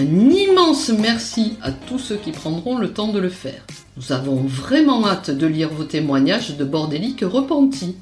[0.00, 3.66] Un immense merci à tous ceux qui prendront le temps de le faire.
[3.96, 7.96] Nous avons vraiment hâte de lire vos témoignages de bordéliques repentis.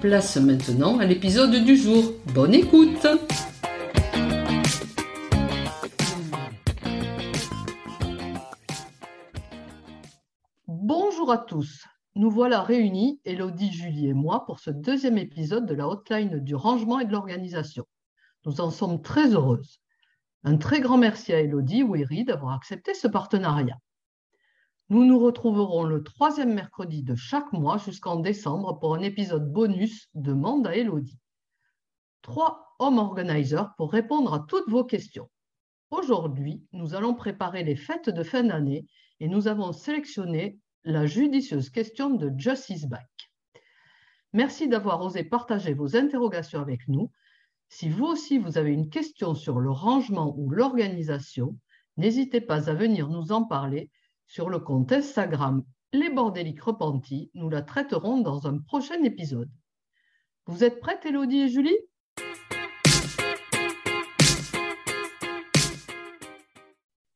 [0.00, 2.12] Place maintenant à l'épisode du jour.
[2.34, 3.04] Bonne écoute
[10.68, 11.84] Bonjour à tous.
[12.14, 16.54] Nous voilà réunis, Elodie, Julie et moi, pour ce deuxième épisode de la hotline du
[16.54, 17.86] rangement et de l'organisation.
[18.46, 19.80] Nous en sommes très heureuses.
[20.42, 23.76] Un très grand merci à Elodie Wery d'avoir accepté ce partenariat.
[24.88, 30.08] Nous nous retrouverons le troisième mercredi de chaque mois jusqu'en décembre pour un épisode bonus
[30.14, 31.18] Demande à Elodie.
[32.22, 35.28] Trois home organizers pour répondre à toutes vos questions.
[35.90, 38.86] Aujourd'hui, nous allons préparer les fêtes de fin d'année
[39.20, 43.08] et nous avons sélectionné la judicieuse question de Justice Back.
[44.32, 47.10] Merci d'avoir osé partager vos interrogations avec nous.
[47.72, 51.56] Si vous aussi vous avez une question sur le rangement ou l'organisation,
[51.96, 53.90] n'hésitez pas à venir nous en parler
[54.26, 57.30] sur le compte Instagram Les Bordéliques Repentis.
[57.34, 59.48] Nous la traiterons dans un prochain épisode.
[60.46, 61.78] Vous êtes prêtes, Elodie et Julie?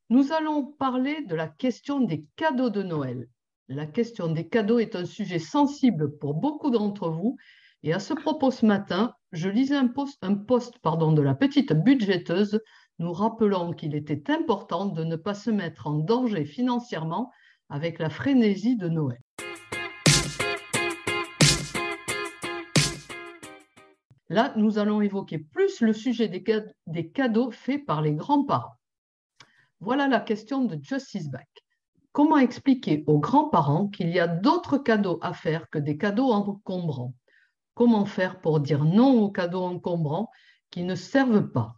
[0.08, 3.28] Nous allons parler de la question des cadeaux de Noël.
[3.66, 7.38] La question des cadeaux est un sujet sensible pour beaucoup d'entre vous.
[7.86, 12.62] Et à ce propos, ce matin, je lisais un post, de la petite budgéteuse
[12.98, 17.30] nous rappelant qu'il était important de ne pas se mettre en danger financièrement
[17.68, 19.20] avec la frénésie de Noël.
[24.30, 28.78] Là, nous allons évoquer plus le sujet des cadeaux faits par les grands-parents.
[29.80, 31.50] Voilà la question de Justice Back.
[32.12, 37.12] Comment expliquer aux grands-parents qu'il y a d'autres cadeaux à faire que des cadeaux encombrants?
[37.74, 40.30] Comment faire pour dire non aux cadeaux encombrants
[40.70, 41.76] qui ne servent pas?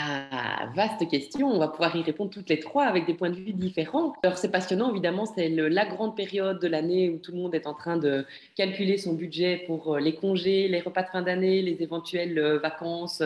[0.00, 1.48] Ah, vaste question.
[1.48, 4.14] On va pouvoir y répondre toutes les trois avec des points de vue différents.
[4.22, 5.26] Alors, c'est passionnant, évidemment.
[5.26, 8.96] C'est la grande période de l'année où tout le monde est en train de calculer
[8.96, 13.22] son budget pour euh, les congés, les repas de fin d'année, les éventuelles euh, vacances.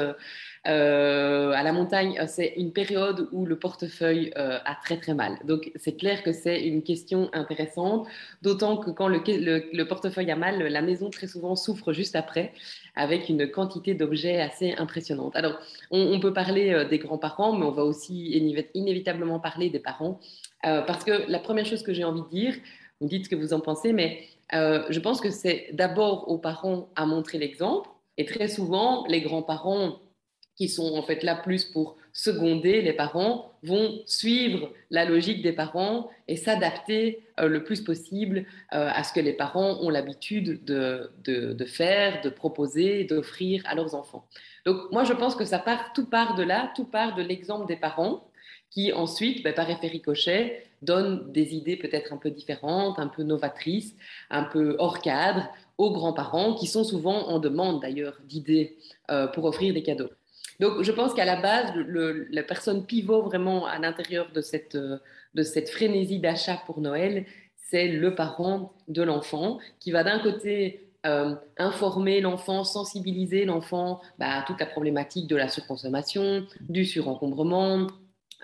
[0.67, 5.39] Euh, à la montagne, c'est une période où le portefeuille a très très mal.
[5.45, 8.07] Donc c'est clair que c'est une question intéressante,
[8.43, 12.53] d'autant que quand le, portefeuille a mal, la maison très souvent souffre juste après,
[12.95, 15.35] avec une quantité d'objets assez impressionnante.
[15.37, 15.59] Alors
[15.91, 20.21] on, peut parler des grands-parents, mais on va aussi inévitablement parler des parents,
[20.63, 22.55] parce que la première chose que j'ai envie de dire,
[23.01, 26.91] vous dites ce que vous en pensez, mais je pense que c'est d'abord aux parents
[26.95, 27.89] à montrer l'exemple.
[28.19, 29.99] Et très souvent, les grands-parents
[30.57, 35.53] qui sont en fait là plus pour seconder les parents, vont suivre la logique des
[35.53, 40.63] parents et s'adapter euh, le plus possible euh, à ce que les parents ont l'habitude
[40.65, 44.27] de, de, faire, de proposer, d'offrir à leurs enfants.
[44.67, 47.67] Donc moi, je pense que ça part, tout part de là, tout part de l'exemple
[47.67, 48.29] des parents
[48.71, 53.23] qui ensuite, ben, par effet ricochet, donnent des idées peut-être un peu différentes, un peu
[53.23, 53.95] novatrices,
[54.31, 55.49] un peu hors cadre
[55.79, 58.77] aux grands-parents qui sont souvent en demande d'ailleurs d'idées
[59.11, 60.11] euh, pour offrir des cadeaux.
[60.61, 64.99] Donc, je pense qu'à la base, la personne pivot vraiment à l'intérieur de cette, euh,
[65.35, 67.27] de cette frénésie d'achat pour Noël,
[67.57, 74.37] c'est le parent de l'enfant qui va d'un côté euh, informer l'enfant, sensibiliser l'enfant bah,
[74.37, 77.89] à toute la problématique de la surconsommation, du surencombrement,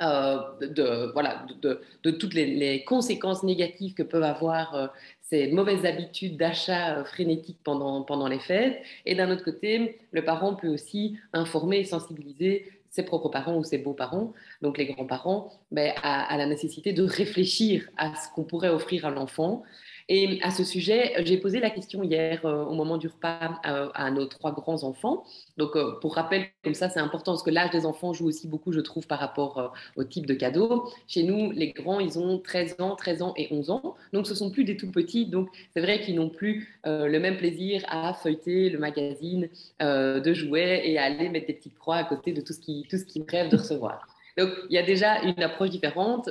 [0.01, 4.93] euh, de, voilà, de, de, toutes les, conséquences négatives que peuvent avoir
[5.29, 8.81] ces mauvaises habitudes d'achat euh, frénétique pendant, pendant les fêtes.
[9.05, 13.65] Et d'un autre côté, le parent peut aussi informer et sensibiliser ses propres parents ou
[13.65, 18.71] ses beaux-parents donc les grands-parents, ben, à, la nécessité de réfléchir à ce qu'on pourrait
[18.71, 19.63] offrir à l'enfant
[20.11, 23.91] et à ce sujet, j'ai posé la question hier euh, au moment du repas euh,
[23.95, 25.25] à nos trois grands enfants.
[25.59, 28.49] Donc, euh, pour rappel, comme ça, c'est important parce que l'âge des enfants joue aussi
[28.49, 30.91] beaucoup, je trouve, par rapport au type de cadeau.
[31.07, 33.97] Chez nous, les grands, ils ont 13 ans, 13 ans et 11 ans.
[34.15, 35.27] Donc, ce sont plus des tout petits.
[35.27, 39.49] Donc, c'est vrai qu'ils n'ont plus le même plaisir à feuilleter le magazine
[39.81, 42.87] de jouets et à aller mettre des petites croix à côté de tout ce qu'ils
[42.87, 44.07] qui rêvent de recevoir.
[44.39, 46.31] Donc, il y a déjà une approche différente.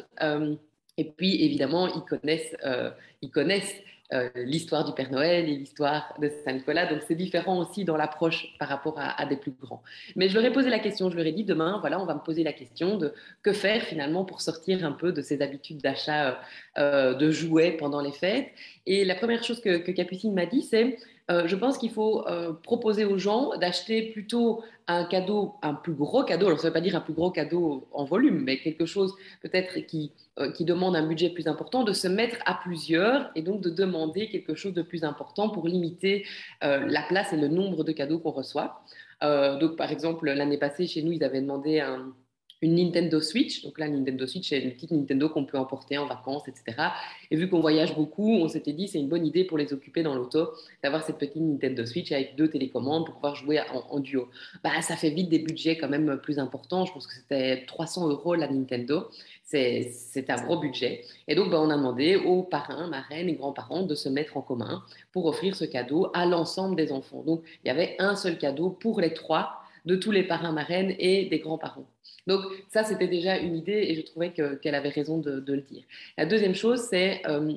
[0.98, 2.92] Et puis, évidemment, ils connaissent, euh,
[3.22, 3.76] ils connaissent
[4.14, 6.86] euh, l'histoire du Père Noël et l'histoire de Saint-Nicolas.
[6.86, 9.84] Donc, c'est différent aussi dans l'approche par rapport à, des plus grands.
[10.16, 12.14] Mais je leur ai posé la question, je leur ai dit, demain, voilà, on va
[12.14, 13.14] me poser la question de
[13.44, 16.40] que faire finalement pour sortir un peu de ces habitudes d'achat
[16.78, 18.48] euh, de jouets pendant les fêtes.
[18.86, 20.98] Et la première chose que, Capucine m'a dit, c'est
[21.30, 26.24] je pense qu'il faut euh, proposer aux gens d'acheter plutôt un cadeau, un plus gros
[26.24, 26.48] cadeau.
[26.48, 29.14] Alors, ça ne veut pas dire un plus gros cadeau en volume, mais quelque chose
[29.42, 33.62] peut-être euh, qui demande un budget plus important, de se mettre à plusieurs et donc
[33.62, 36.26] de demander quelque chose de plus important pour limiter
[36.62, 38.82] la place et le nombre de cadeaux qu'on reçoit.
[39.22, 42.14] donc, par exemple, l'année passée, chez nous, ils avaient demandé un
[42.62, 43.64] une Nintendo Switch.
[43.64, 46.90] Donc là, Nintendo Switch, c'est une petite Nintendo qu'on peut emporter en vacances, etc.
[47.30, 50.04] Et vu qu'on voyage beaucoup, on s'était dit c'est une bonne idée pour les occuper
[50.04, 50.50] dans l'auto
[50.84, 54.30] d'avoir cette petite Nintendo Switch avec deux télécommandes pour pouvoir jouer en, duo.
[54.64, 56.86] Bah, ça fait vite des budgets quand même plus importants.
[56.86, 59.10] Je pense que c'était 300 euros la Nintendo.
[59.44, 61.06] C'est un gros budget.
[61.28, 64.42] Et donc, bah, on a demandé aux parrains, marraines et grands-parents de se mettre en
[64.42, 67.24] commun pour offrir ce cadeau à l'ensemble des enfants.
[67.24, 70.94] Donc, il y avait un seul cadeau pour les trois de tous les parrains, marraines
[71.00, 71.86] et des grands-parents.
[72.28, 75.84] Donc ça, c'était déjà une idée et je trouvais qu'elle avait raison de, le dire.
[76.18, 77.22] La deuxième chose, c'est...
[77.28, 77.54] Euh,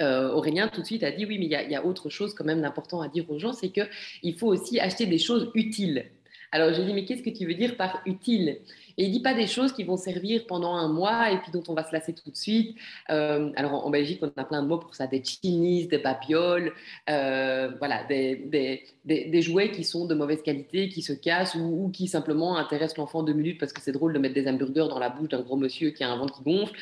[0.00, 2.44] euh, Aurélien tout de suite a dit oui, mais il y, a autre chose quand
[2.44, 6.06] même d'important à dire aux gens, c'est qu'il faut aussi acheter des choses utiles.
[6.52, 8.58] Alors j'ai dit mais qu'est-ce que tu veux dire par utile?
[8.98, 11.62] Et il dit pas des choses qui vont servir pendant un mois et puis dont
[11.68, 12.76] on va se lasser tout de suite.
[13.10, 16.72] Euh, alors en, Belgique, on a plein de mots pour ça, des chinis, des babioles,
[17.08, 22.56] euh, voilà, des, jouets qui sont de mauvaise qualité, qui se cassent ou, qui simplement
[22.56, 25.28] intéressent l'enfant deux minutes parce que c'est drôle de mettre des hamburgers dans la bouche
[25.28, 26.74] d'un gros monsieur qui a un ventre qui gonfle.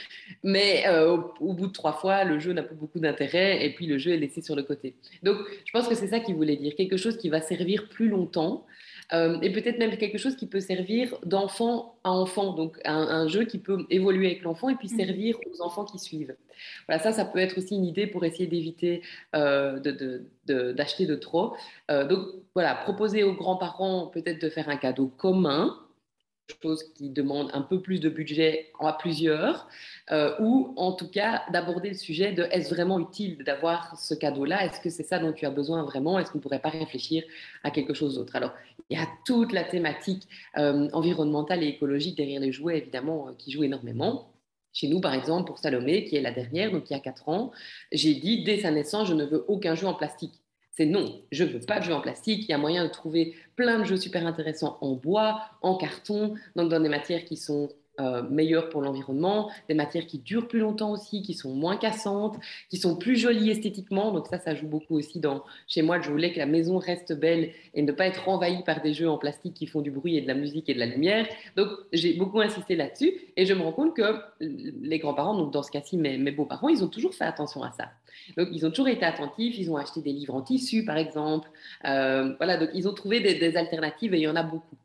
[0.42, 3.86] Mais euh, au, bout de trois fois, le jeu n'a plus beaucoup d'intérêt et puis
[3.86, 4.94] le jeu est laissé sur le côté.
[5.22, 8.08] Donc je pense que c'est ça qu'il voulait dire, quelque chose qui va servir plus
[8.08, 8.66] longtemps.
[9.12, 13.44] Euh, et peut-être même quelque chose qui peut servir d'enfant à enfant, donc un, jeu
[13.44, 14.98] qui peut évoluer avec l'enfant et puis mhm.
[14.98, 16.34] servir aux enfants qui suivent.
[16.86, 19.02] Voilà, ça, ça peut être aussi une idée pour essayer d'éviter
[19.34, 19.78] euh,
[20.46, 21.54] d'acheter de, trop.
[21.90, 25.76] Euh, donc voilà, proposer aux grands-parents peut-être de faire un cadeau commun
[26.62, 29.68] chose qui demande un peu plus de budget à plusieurs,
[30.10, 34.64] euh, ou en tout cas d'aborder le sujet de est-ce vraiment utile d'avoir ce cadeau-là?
[34.64, 36.18] Est-ce que c'est ça dont tu as besoin vraiment?
[36.18, 37.24] Est-ce qu'on ne pourrait pas réfléchir
[37.62, 38.36] à quelque chose d'autre?
[38.36, 38.52] Alors,
[38.88, 40.26] il y a toute la thématique
[40.56, 44.32] euh, environnementale et écologique derrière les jouets, évidemment, euh, qui joue énormément.
[44.72, 47.28] Chez nous, par exemple, pour Salomé, qui est la dernière, donc il y a 4
[47.28, 47.50] ans,
[47.92, 50.34] j'ai dit dès sa naissance, je ne veux aucun jeu en plastique.
[50.80, 52.44] C'est non, je ne veux pas de jeux en plastique.
[52.44, 56.36] Il y a moyen de trouver plein de jeux super intéressants en bois, en carton,
[56.56, 57.68] donc dans des matières qui sont
[58.00, 62.36] euh, meilleures pour l'environnement, des matières qui durent plus longtemps aussi, qui sont moins cassantes,
[62.68, 64.12] qui sont plus jolies esthétiquement.
[64.12, 66.00] Donc ça, ça joue beaucoup aussi dans chez moi.
[66.00, 69.08] Je voulais que la maison reste belle et ne pas être envahie par des jeux
[69.08, 71.26] en plastique qui font du bruit et de la musique et de la lumière.
[71.56, 75.62] Donc j'ai beaucoup insisté là-dessus et je me rends compte que les grands-parents, donc dans
[75.62, 77.90] ce cas-ci mes, mes beaux-parents, ils ont toujours fait attention à ça.
[78.36, 79.58] Donc, ils ont toujours été attentifs.
[79.58, 81.48] Ils ont acheté des livres en tissu, par exemple.
[81.84, 84.76] Euh, voilà, donc ils ont trouvé des, alternatives et il y en a beaucoup.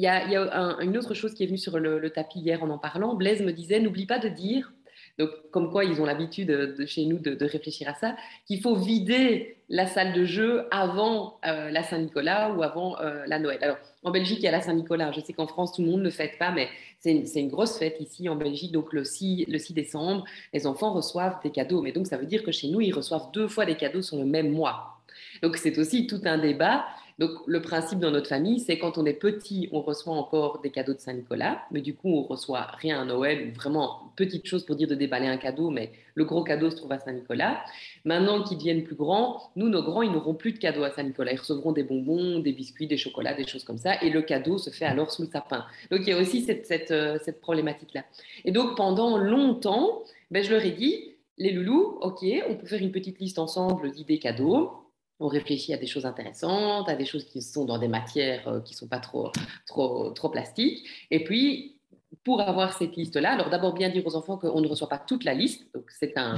[0.00, 2.78] Il y a, une autre chose qui est venue sur le, tapis hier en en
[2.78, 3.14] parlant.
[3.14, 4.72] Blaise me disait, n'oublie pas de dire
[5.18, 8.16] donc, comme quoi ils ont l'habitude de, chez nous de, réfléchir à ça,
[8.46, 13.38] qu'il faut vider la salle de jeu avant euh, la Saint-Nicolas ou avant euh, la
[13.38, 13.58] Noël.
[13.60, 15.12] Alors, en Belgique, il y a la Saint-Nicolas.
[15.12, 16.68] Je sais qu'en France, tout le monde ne fête pas, mais
[17.00, 18.72] c'est une, grosse fête ici en Belgique.
[18.72, 21.82] Donc, le 6, le 6 décembre, les enfants reçoivent des cadeaux.
[21.82, 24.16] Mais donc, ça veut dire que chez nous, ils reçoivent deux fois des cadeaux sur
[24.16, 25.02] le même mois.
[25.42, 26.86] Donc, c'est aussi tout un débat.
[27.20, 30.70] Donc, le principe dans notre famille, c'est quand on est petit, on reçoit encore des
[30.70, 34.74] cadeaux de Saint-Nicolas, mais du coup, on reçoit rien à Noël, vraiment petite chose pour
[34.74, 37.62] dire de déballer un cadeau, mais le gros cadeau se trouve à Saint-Nicolas.
[38.06, 41.32] Maintenant qu'ils deviennent plus grands, nous, nos grands, ils n'auront plus de cadeaux à Saint-Nicolas.
[41.32, 44.56] Ils recevront des bonbons, des biscuits, des chocolats, des choses comme ça, et le cadeau
[44.56, 45.66] se fait alors sous le sapin.
[45.90, 48.04] Donc, il y a aussi cette, cette, euh, problématique-là.
[48.46, 52.80] Et donc, pendant longtemps, ben, je leur ai dit, les loulous, ok, on peut faire
[52.80, 54.79] une petite liste ensemble d'idées cadeaux
[55.20, 58.60] on réfléchit à des choses intéressantes, à des choses qui sont dans des matières euh,
[58.60, 59.30] qui ne sont pas trop,
[59.66, 60.88] trop, trop plastiques.
[61.10, 61.76] Et puis,
[62.24, 65.24] pour avoir cette liste-là, alors d'abord bien dire aux enfants qu'on ne reçoit pas toute
[65.24, 66.34] la liste, donc c'est un,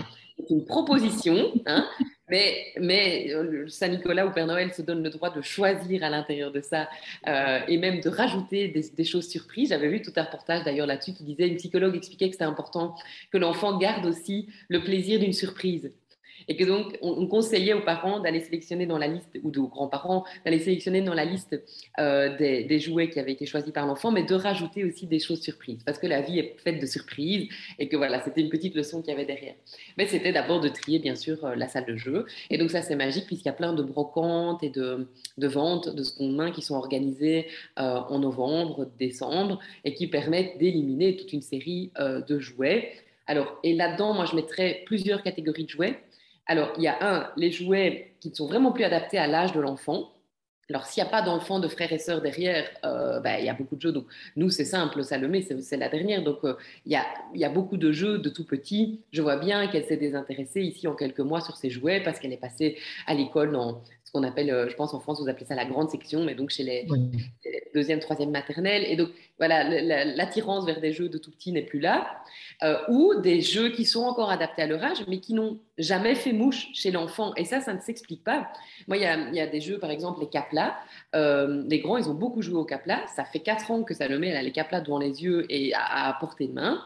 [0.51, 1.89] une proposition, hein,
[2.29, 6.51] Mais, mais euh, Saint-Nicolas ou Père Noël se donne le droit de choisir à l'intérieur
[6.51, 6.89] de ça
[7.29, 9.69] euh, et même de rajouter des, des choses surprises.
[9.69, 12.95] J'avais vu tout un reportage d'ailleurs là-dessus qui disait, une psychologue expliquait que c'était important
[13.31, 15.93] que l'enfant garde aussi le plaisir d'une surprise.
[16.49, 20.25] Et que donc, on, conseillait aux parents d'aller sélectionner dans la liste, ou aux grands-parents,
[20.45, 21.61] d'aller sélectionner dans la liste
[21.99, 25.41] euh, des, jouets qui avaient été choisis par l'enfant, mais de rajouter aussi des choses
[25.41, 25.83] surprises.
[25.85, 29.03] Parce que la vie est faite de surprises, et que voilà, c'était une petite leçon
[29.03, 29.55] qu'il y avait derrière.
[29.99, 32.27] Mais c'était d'abord de trier, bien sûr, euh, la salle de jeu.
[32.51, 35.07] Et donc, ça, c'est magique, puisqu'il y a plein de brocantes et de,
[35.39, 37.47] ventes de seconde main qui sont organisées
[37.79, 42.93] euh, en novembre, décembre, et qui permettent d'éliminer toute une série de jouets.
[43.27, 46.01] Alors, et là-dedans, moi, je mettrais plusieurs catégories de jouets.
[46.47, 49.53] Alors, il y a un, les jouets qui ne sont vraiment plus adaptés à l'âge
[49.53, 50.13] de l'enfant.
[50.71, 53.49] Alors, s'il n'y a pas d'enfants, de frères et sœurs derrière, euh, ben, il y
[53.49, 53.93] a beaucoup de jeux.
[54.37, 56.23] Nous, c'est simple, Salomé, c'est la dernière.
[56.23, 56.55] Donc, euh,
[56.87, 59.01] il, y a, beaucoup de jeux de tout petit.
[59.13, 62.33] Je vois bien qu'elle s'est désintéressée ici en quelques mois sur ces jouets parce qu'elle
[62.33, 65.47] est passée à l'école dans ce qu'on appelle, euh, je pense en France, vous appelez
[65.47, 66.87] ça la grande section, mais donc chez les,
[67.75, 68.85] deuxième, troisième maternelle.
[68.87, 69.65] Et donc, voilà,
[70.05, 72.23] l'attirance vers des jeux de tout petit n'est plus là.
[72.63, 76.15] Euh, ou des jeux qui sont encore adaptés à leur âge, mais qui n'ont jamais
[76.15, 77.35] fait mouche chez l'enfant.
[77.37, 78.49] Et ça, ça ne s'explique pas.
[78.87, 80.77] Moi, il y a, y a, des jeux, par exemple, les caplas.
[81.15, 83.07] Euh, les grands, ils ont beaucoup joué aux caplas.
[83.17, 86.09] Ça fait quatre ans que ça le met, les caplas devant les yeux et à,
[86.09, 86.85] à portée de main.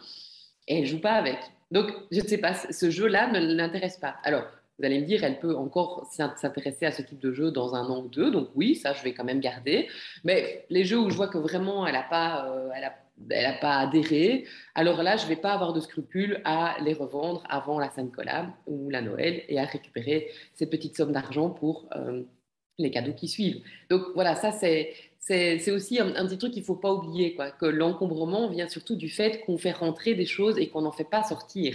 [0.68, 1.38] Et elle ne joue pas avec.
[1.72, 4.14] Donc, je ne sais pas, ce jeu-là ne l'intéresse pas.
[4.22, 4.44] Alors,
[4.78, 7.86] vous allez me dire, elle peut encore s'intéresser à ce type de jeu dans un
[7.86, 8.30] an ou deux.
[8.30, 9.88] Donc oui, ça, je vais quand même garder.
[10.24, 13.76] Mais les jeux où je vois que vraiment, elle n'a pas, euh, elle a, pas
[13.78, 17.90] adhéré, alors là, je ne vais pas avoir de scrupule à les revendre avant la
[17.90, 22.22] Saint-Nicolas ou la Noël et à récupérer ces petites sommes d'argent pour euh,
[22.76, 23.62] les cadeaux qui suivent.
[23.88, 28.50] Donc voilà, ça, c'est aussi un, petit truc qu'il ne faut pas oublier, que l'encombrement
[28.50, 31.74] vient surtout du fait qu'on fait rentrer des choses et qu'on n'en fait pas sortir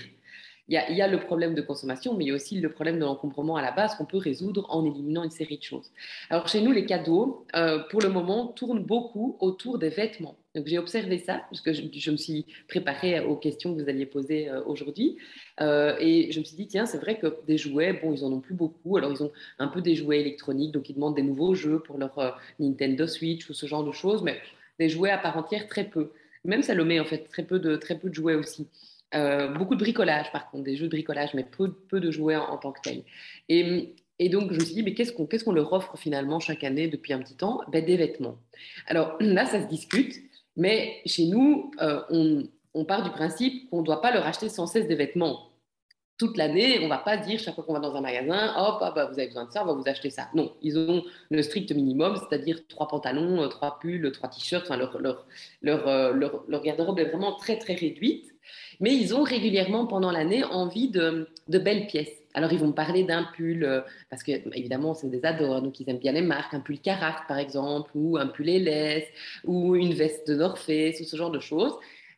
[0.72, 3.04] il y, a, le problème de consommation, mais il y a aussi le problème de
[3.04, 5.92] l'encombrement à la base qu'on peut résoudre en éliminant une série de choses.
[6.30, 10.38] Alors chez nous, les cadeaux, euh, pour le moment, tournent beaucoup autour des vêtements.
[10.56, 14.06] Donc j'ai observé ça, parce que je, me suis préparée aux questions que vous alliez
[14.06, 15.18] poser euh, aujourd'hui.
[15.60, 18.32] Euh, et je me suis dit, tiens, c'est vrai que des jouets, bon, ils en
[18.32, 18.96] ont plus beaucoup.
[18.96, 21.98] Alors ils ont un peu des jouets électroniques, donc ils demandent des nouveaux jeux pour
[21.98, 24.40] leur Nintendo Switch ou ce genre de choses, mais
[24.80, 26.12] des jouets à part entière, très peu.
[26.46, 28.68] Même Salomé, en fait, très peu de, très peu de jouets aussi.
[29.14, 32.38] Euh, beaucoup de bricolage, par contre, des jeux de bricolage, mais peu, peu de jouets
[32.38, 33.04] en, tant que tels.
[33.50, 36.40] Et, et, donc, je me suis dit, mais qu'est-ce qu'on qu'est-ce qu'on leur offre finalement
[36.40, 37.62] chaque année depuis un petit temps?
[37.72, 38.38] Ben, Des vêtements.
[38.88, 40.16] Alors là, ça se discute,
[40.56, 44.48] mais chez nous, euh, on, on, part du principe qu'on ne doit pas leur acheter
[44.48, 45.50] sans cesse des vêtements.
[46.18, 48.80] Toute l'année, on ne va pas dire chaque fois qu'on va dans un magasin, hop,
[48.80, 50.30] vous avez besoin de ça, on va vous acheter ça.
[50.36, 54.66] Non, ils ont le strict minimum, c'est-à-dire trois pantalons, euh, trois pulls, trois t-shirts.
[54.66, 55.26] Enfin, leur, leur,
[55.62, 58.32] leur, leur garde-robe est vraiment très, très réduite
[58.80, 62.12] mais ils ont régulièrement pendant l'année envie de, belles pièces.
[62.34, 65.80] Alors, ils vont me parler d'un pull, euh, parce que évidemment, c'est des adores, donc
[65.80, 69.04] ils aiment bien les marques, un pull Caract par exemple, ou un pull Eles,
[69.44, 71.74] ou une veste de ou ce genre de choses.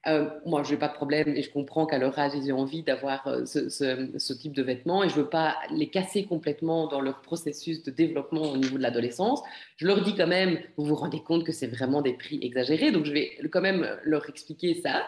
[0.07, 2.53] Euh, moi, je n'ai pas de problème et je comprends qu'à leur âge, ils aient
[2.53, 6.87] envie d'avoir euh, ce, type de vêtements et je ne veux pas les casser complètement
[6.87, 9.41] dans leur processus de développement au niveau de l'adolescence.
[9.77, 12.91] Je leur dis quand même, vous vous rendez compte que c'est vraiment des prix exagérés,
[12.91, 15.03] donc je vais quand même leur expliquer ça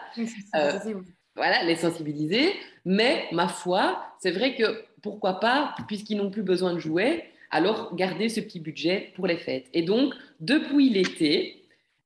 [1.36, 2.54] voilà, les sensibiliser.
[2.84, 7.94] Mais ma foi, c'est vrai que pourquoi pas, puisqu'ils n'ont plus besoin de jouets, alors
[7.94, 9.66] garder ce petit budget pour les fêtes.
[9.72, 11.62] Et donc, depuis l'été,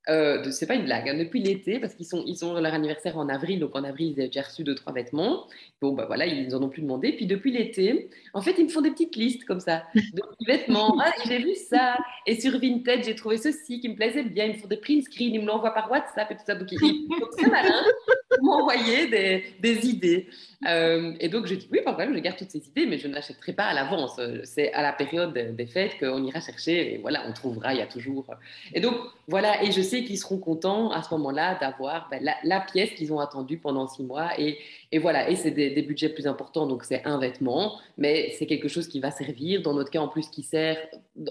[0.09, 3.19] euh, c'est pas une blague, hein, depuis l'été, parce qu'ils sont, ils sont leur anniversaire
[3.19, 5.47] en avril, donc en avril, ils avaient déjà reçu deux, trois vêtements.
[5.81, 7.13] Bon, ben voilà, ils en ont plus demandé.
[7.13, 10.47] Puis depuis l'été, en fait, ils me font des petites listes comme ça, de petits
[10.47, 10.99] vêtements.
[11.01, 11.99] Ah, j'ai vu ça.
[12.27, 14.47] Et sur Vinted, j'ai trouvé ceci qui me plaisait bien.
[14.47, 16.55] Ils me font des print screens, ils me l'envoient par WhatsApp et tout ça.
[16.55, 17.85] Donc, ils sont très malins
[18.43, 20.29] m'envoyer des, des idées.
[20.69, 23.09] Euh, et donc, je dis oui, pas problème, je garde toutes ces idées, mais je
[23.09, 24.21] n'achèterai pas à l'avance.
[24.45, 27.83] C'est à la période des fêtes qu'on ira chercher et voilà, on trouvera, il y
[27.83, 28.27] a toujours.
[28.75, 28.95] Et donc,
[29.27, 32.91] voilà, et je sais qu'ils seront contents à ce moment-là d'avoir ben, la, la, pièce
[32.91, 34.39] qu'ils ont attendue pendant six mois.
[34.39, 34.59] Et,
[34.93, 38.47] et voilà, et c'est des, des, budgets plus importants, donc c'est un vêtement, mais c'est
[38.47, 39.63] quelque chose qui va servir.
[39.63, 40.77] Dans notre cas, en plus, qui sert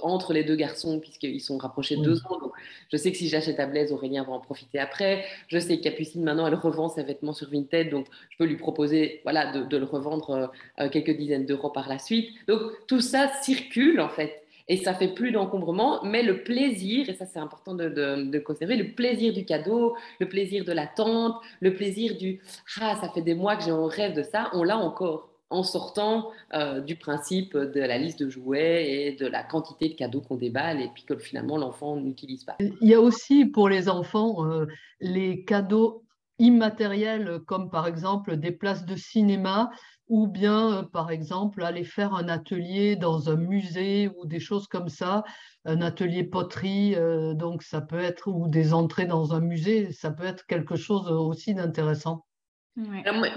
[0.02, 2.40] entre les deux garçons, puisqu'ils sont rapprochés de deux ans.
[2.42, 2.49] Donc,
[2.92, 5.26] je sais que si j'achète à Blaise, Aurélien va en profiter après.
[5.48, 8.58] Je sais que Capucine, maintenant, elle revend ses vêtements sur Vinted, donc je peux lui
[8.58, 10.48] proposer voilà, de, le revendre euh,
[10.80, 12.30] euh, quelques dizaines d'euros par la suite.
[12.48, 17.14] Donc, tout ça circule, en fait et ça fait plus d'encombrement, mais le plaisir, et
[17.16, 21.74] ça c'est important de, de, conserver, le plaisir du cadeau, le plaisir de l'attente, le
[21.74, 22.40] plaisir du
[22.80, 25.64] ah ça fait des mois que j'ai un rêve de ça, on l'a encore en
[25.64, 30.22] sortant euh, du principe de la liste de jouets et de la quantité de cadeaux
[30.22, 32.56] qu'on déballe et puis que finalement l'enfant n'utilise pas.
[32.60, 34.68] Il y a aussi pour les enfants euh,
[35.00, 36.04] les cadeaux
[36.38, 39.72] immatériels comme par exemple des places de cinéma
[40.08, 44.90] ou bien, par exemple, aller faire un atelier dans un musée ou des choses comme
[44.90, 45.24] ça,
[45.66, 46.96] un atelier poterie,
[47.36, 51.12] donc ça peut être, ou des entrées dans un musée, ça peut être quelque chose
[51.12, 52.26] aussi d'intéressant.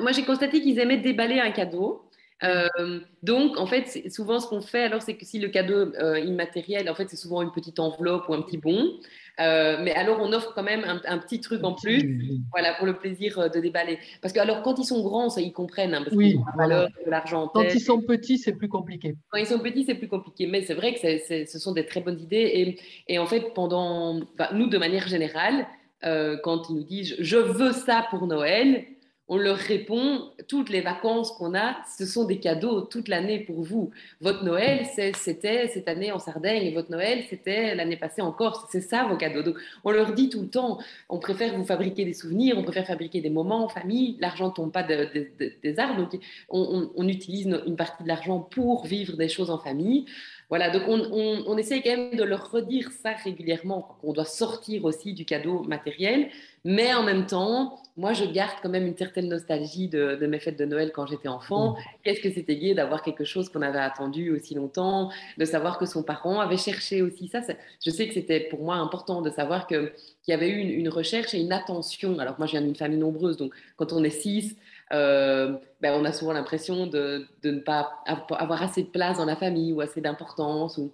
[0.01, 2.09] Moi j'ai constaté qu'ils aimaient déballer un cadeau.
[2.45, 6.19] Euh, donc, en fait, souvent ce qu'on fait, alors, c'est que si le cadeau euh,
[6.19, 8.95] immatériel, en fait, c'est souvent une petite enveloppe ou un petit bon.
[9.41, 12.21] Euh, mais alors, on offre quand même un, petit truc en plus,
[12.51, 13.99] voilà, pour le plaisir de déballer.
[14.21, 17.11] Parce que, alors, quand ils sont grands, ça, ils comprennent, hein, parce oui, valeur de
[17.11, 17.49] l'argent.
[17.49, 19.15] Quand ils sont petits, c'est plus compliqué.
[19.31, 20.47] Quand ils sont petits, c'est plus compliqué.
[20.47, 22.77] Mais c'est vrai que ce sont des très bonnes idées.
[23.07, 24.21] Et, et en fait, pendant,
[24.53, 25.67] nous, de manière générale,
[26.03, 28.85] quand ils nous disent je veux ça pour Noël,
[29.29, 33.63] on leur répond, toutes les vacances qu'on a, ce sont des cadeaux toute l'année pour
[33.63, 33.91] vous.
[34.21, 38.67] Votre Noël, c'était cette année en Sardaigne, et votre Noël, c'était l'année passée en Corse.
[38.71, 39.43] C'est ça vos cadeaux.
[39.43, 42.87] Donc, on leur dit tout le temps, on préfère vous fabriquer des souvenirs, on préfère
[42.87, 44.17] fabriquer des moments en famille.
[44.21, 49.17] L'argent ne tombe pas des arbres, donc on, utilise une partie de l'argent pour vivre
[49.17, 50.07] des choses en famille.
[50.53, 51.01] Voilà, donc on,
[51.47, 55.63] on, essaie quand même de leur redire ça régulièrement, qu'on doit sortir aussi du cadeau
[55.63, 56.29] matériel,
[56.63, 60.59] mais en même temps, moi, je garde quand même une certaine nostalgie de, mes fêtes
[60.59, 61.71] de Noël quand j'étais enfant.
[61.71, 61.77] Mmh.
[62.05, 65.87] Qu'est-ce que c'était gai d'avoir quelque chose qu'on avait attendu aussi longtemps, de savoir que
[65.87, 67.41] son parent avait cherché aussi ça.
[67.83, 69.91] Je sais que c'était pour moi important de savoir qu'il
[70.29, 72.19] y avait eu une, recherche et une attention.
[72.19, 74.55] Alors moi, je viens d'une famille nombreuse, donc quand on est six,
[74.93, 79.37] euh, ben, on a souvent l'impression de, ne pas avoir assez de place dans la
[79.37, 80.79] famille ou assez d'importance.
[80.79, 80.93] Ou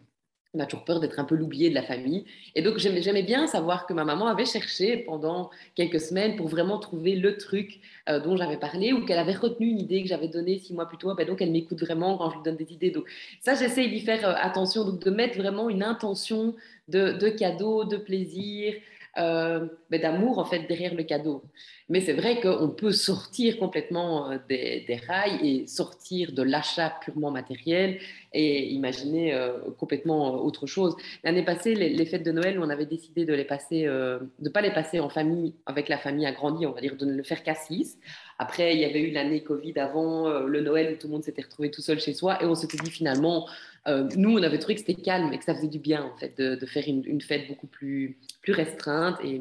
[0.55, 2.25] on a toujours peur d'être un peu l'oublié de la famille.
[2.55, 6.79] Et donc, j'aimais bien savoir que ma maman avait cherché pendant quelques semaines pour vraiment
[6.79, 10.29] trouver le truc euh, dont j'avais parlé ou qu'elle avait retenu une idée que j'avais
[10.29, 11.15] donnée six mois plus tôt.
[11.15, 12.91] Ben donc, elle m'écoute vraiment quand je lui donne des idées.
[12.91, 13.05] Donc,
[13.41, 16.55] ça, j'essaie d'y faire euh, attention, donc de mettre vraiment une intention
[16.89, 18.75] de, de cadeau, de plaisir,
[19.19, 21.43] euh, ben, d'amour en fait derrière le cadeau.
[21.89, 27.31] Mais c'est vrai qu'on peut sortir complètement euh, des, rails et sortir de l'achat purement
[27.31, 27.99] matériel
[28.33, 30.95] et imaginer euh, complètement autre chose.
[31.25, 35.09] L'année passée, les, fêtes de Noël, on avait décidé de ne pas les passer en
[35.09, 37.99] famille avec la famille agrandie, on va dire de ne le faire qu'à six.
[38.39, 41.43] Après, il y avait eu l'année Covid avant, le Noël où tout le monde s'était
[41.43, 43.49] retrouvé tout seul chez soi et on s'était dit finalement,
[43.87, 46.39] nous, on avait trouvé que c'était calme et que ça faisait du bien en fait
[46.39, 49.41] de, faire une, une, fête beaucoup plus, plus restreinte et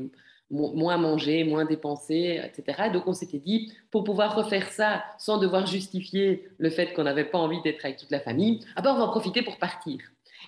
[0.50, 2.89] moins manger, moins dépenser, etc.
[2.94, 7.25] Donc on s'était dit, pour pouvoir refaire ça sans devoir justifier le fait qu'on n'avait
[7.25, 10.00] pas envie d'être avec toute la famille, ah ben on va en profiter pour partir.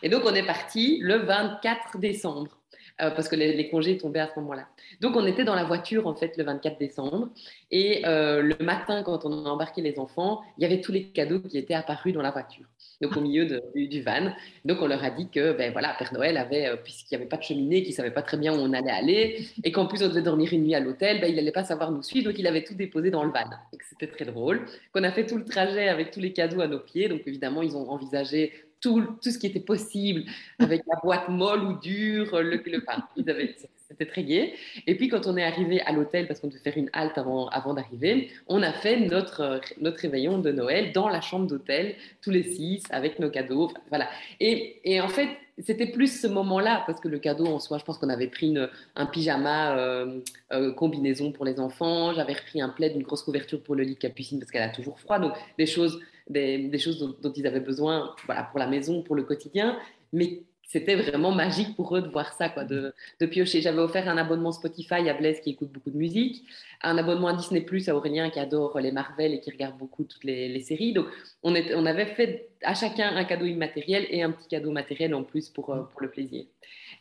[0.01, 2.58] Et donc on est parti le 24 décembre.
[3.01, 4.67] Euh, parce que les, congés tombaient à ce moment-là.
[4.99, 7.29] Donc on était dans la voiture en fait le 24 décembre
[7.71, 11.05] et euh, le matin quand on a embarqué les enfants, il y avait tous les
[11.05, 12.65] cadeaux qui étaient apparus dans la voiture
[13.01, 14.31] donc au milieu du, van.
[14.65, 17.29] Donc on leur a dit que ben voilà, Père Noël avait, euh, puisqu'il n'y avait
[17.29, 20.03] pas de cheminée, qu'il savait pas très bien où on allait aller, et qu'en plus
[20.03, 22.37] on devait dormir une nuit à l'hôtel, ben, il n'allait pas savoir nous suivre, donc
[22.37, 23.49] il avait tout déposé dans le van.
[23.89, 24.65] C'était très drôle.
[24.93, 27.61] Qu'on a fait tout le trajet avec tous les cadeaux à nos pieds, donc évidemment
[27.61, 30.23] ils ont envisagé tout, tout, ce qui était possible,
[30.59, 32.81] avec la boîte molle ou dure, le, le
[33.89, 34.53] c'était très gai.
[34.85, 37.47] Et puis quand on est arrivé à l'hôtel, parce qu'on devait faire une halte avant,
[37.49, 42.29] avant d'arriver, on a fait notre, notre réveillon de Noël dans la chambre d'hôtel, tous
[42.29, 43.71] les six, avec nos cadeaux.
[43.89, 44.07] Voilà.
[44.39, 47.83] Et, et en fait, c'était plus ce moment-là, parce que le cadeau en soi, je
[47.83, 48.55] pense qu'on avait pris
[48.95, 50.21] un pyjama euh,
[50.53, 53.95] euh, combinaison pour les enfants, j'avais repris un plaid, une grosse couverture pour le lit
[53.95, 57.59] de Capucine, parce qu'elle a toujours froid, donc des choses des, choses dont, ils avaient
[57.59, 59.77] besoin voilà, pour la maison, pour le quotidien,
[60.13, 63.61] mais c'était vraiment magique pour eux de voir ça, quoi, de, de piocher.
[63.61, 66.43] J'avais offert un abonnement Spotify à Blaise qui écoute beaucoup de musique,
[66.81, 70.03] un abonnement à Disney Plus à Aurélien qui adore les Marvel et qui regarde beaucoup
[70.03, 70.93] toutes les, séries.
[70.93, 71.07] Donc,
[71.43, 71.53] on,
[71.85, 75.73] avait fait à chacun un cadeau immatériel et un petit cadeau matériel en plus pour,
[75.73, 76.45] euh, pour le plaisir.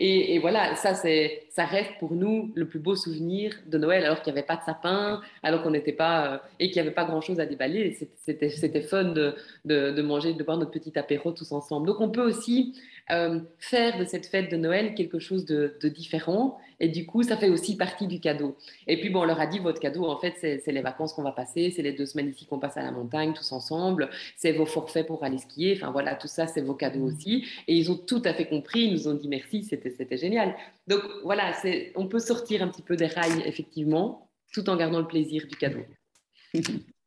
[0.01, 4.33] Et, voilà, ça, ça reste pour nous le plus beau souvenir de Noël, alors qu'il
[4.33, 7.05] n'y avait pas de sapin, alors qu'on n'était pas, euh, et qu'il n'y avait pas
[7.05, 7.97] grand-chose à déballer.
[8.17, 11.89] C'était, fun de, de, manger, de boire notre petit apéro tous ensemble.
[11.89, 12.75] Donc, on peut aussi
[13.11, 16.59] euh, faire de cette fête de Noël quelque chose de, différent.
[16.81, 18.57] Et du coup, ça fait aussi partie du cadeau.
[18.87, 21.23] Et puis, bon, on leur a dit, votre cadeau, en fait, c'est les vacances qu'on
[21.23, 24.53] va passer, c'est les deux semaines ici qu'on passe à la montagne tous ensemble, c'est
[24.53, 25.75] vos forfaits pour aller skier.
[25.77, 27.15] Enfin, voilà, tout ça, c'est vos cadeaux mmh.
[27.15, 27.47] aussi.
[27.67, 30.55] Et ils ont tout à fait compris, ils nous ont dit merci, c'était génial.
[30.87, 31.53] Donc, voilà,
[31.97, 35.57] on peut sortir un petit peu des rails, effectivement, tout en gardant le plaisir du
[35.57, 35.85] cadeau.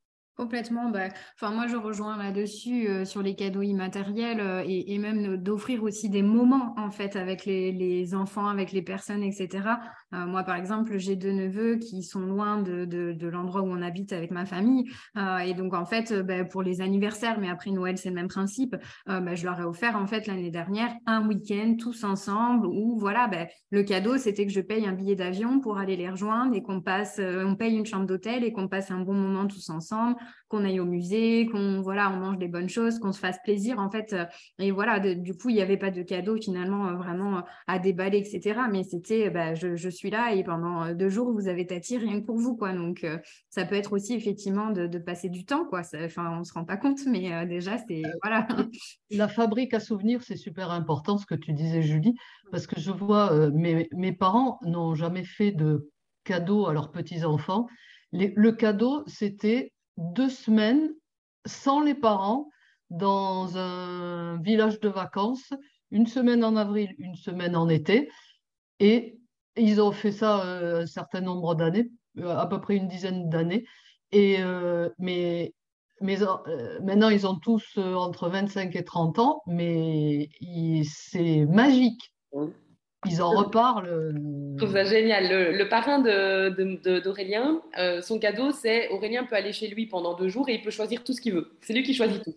[0.41, 0.89] Complètement.
[0.89, 5.83] Bah, enfin, moi, je rejoins là-dessus euh, sur les cadeaux immatériels euh, et, même d'offrir
[5.83, 9.77] aussi des moments en fait avec les, enfants, avec les personnes, etc.
[10.13, 13.81] Euh, moi, par exemple, j'ai deux neveux qui sont loin de, de, l'endroit où on
[13.81, 14.89] habite avec ma famille.
[15.17, 18.27] Euh, et donc, en fait, ben, pour les anniversaires, mais après Noël, c'est le même
[18.27, 18.75] principe,
[19.07, 23.27] ben, je leur ai offert, en fait, l'année dernière, un week-end tous ensemble où, voilà,
[23.27, 26.61] ben, le cadeau, c'était que je paye un billet d'avion pour aller les rejoindre et
[26.61, 30.17] qu'on passe, on paye une chambre d'hôtel et qu'on passe un bon moment tous ensemble,
[30.49, 33.79] qu'on aille au musée, qu'on, voilà, on mange des bonnes choses, qu'on se fasse plaisir,
[33.79, 34.15] en fait.
[34.59, 38.59] et voilà, du coup, il n'y avait pas de cadeau finalement vraiment à déballer, etc.
[38.69, 42.19] Mais c'était, bah, je, je, suis là et pendant deux jours, vous avez tâti rien
[42.19, 42.73] que pour vous, quoi.
[42.73, 43.05] Donc,
[43.49, 45.81] ça peut être aussi effectivement de, de passer du temps, quoi.
[46.03, 48.47] Enfin, on se rend pas compte, mais déjà, c'est voilà.
[49.11, 52.15] La fabrique à souvenirs, c'est super important ce que tu disais, Julie,
[52.51, 55.89] parce que je vois mes, mes parents n'ont jamais fait de
[56.23, 57.67] cadeau à leurs petits enfants.
[58.11, 60.89] le cadeau, c'était deux semaines
[61.45, 62.49] sans les parents
[62.89, 65.53] dans un village de vacances,
[65.91, 68.09] une semaine en avril, une semaine en été.
[68.79, 69.17] Et
[69.57, 73.29] ils ont fait ça euh, un certain nombre d'années, euh, à peu près une dizaine
[73.29, 73.65] d'années.
[74.11, 75.53] Et euh, mais,
[76.01, 76.17] mais
[76.83, 80.29] maintenant, ils ont tous entre 25 et 30 ans, mais
[80.83, 82.13] c'est magique.
[83.07, 84.13] Ils en reparlent.
[84.53, 85.55] Je trouve ça génial.
[85.55, 90.49] Le, parrain d'Aurélien, de, son cadeau, c'est Aurélien peut aller chez lui pendant deux jours
[90.49, 91.57] et il peut choisir tout ce qu'il veut.
[91.61, 92.35] C'est lui qui choisit tout.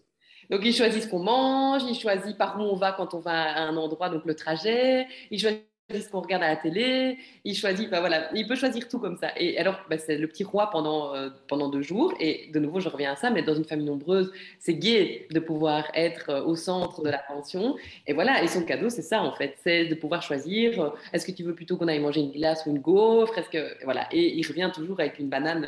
[0.50, 3.54] Donc, il choisit ce qu'on mange, il choisit par où on va quand on va
[3.54, 7.54] à un endroit, donc le trajet, il choisit ce qu'on regarde à la télé, il
[7.54, 9.28] choisit, bah voilà, il peut choisir tout comme ça.
[9.36, 12.14] Et alors, bah, c'est le petit roi pendant, euh, pendant deux jours.
[12.20, 15.40] Et de nouveau, je reviens à ça, mais dans une famille nombreuse, c'est gai de
[15.40, 17.76] pouvoir être euh, au centre de l'attention.
[18.06, 20.80] Et voilà, et son cadeau, c'est ça en fait, c'est de pouvoir choisir.
[20.80, 23.36] Euh, est-ce que tu veux plutôt qu'on aille manger une glace ou une gaufre?
[23.36, 25.66] Est-ce que voilà, et il revient toujours avec une banane.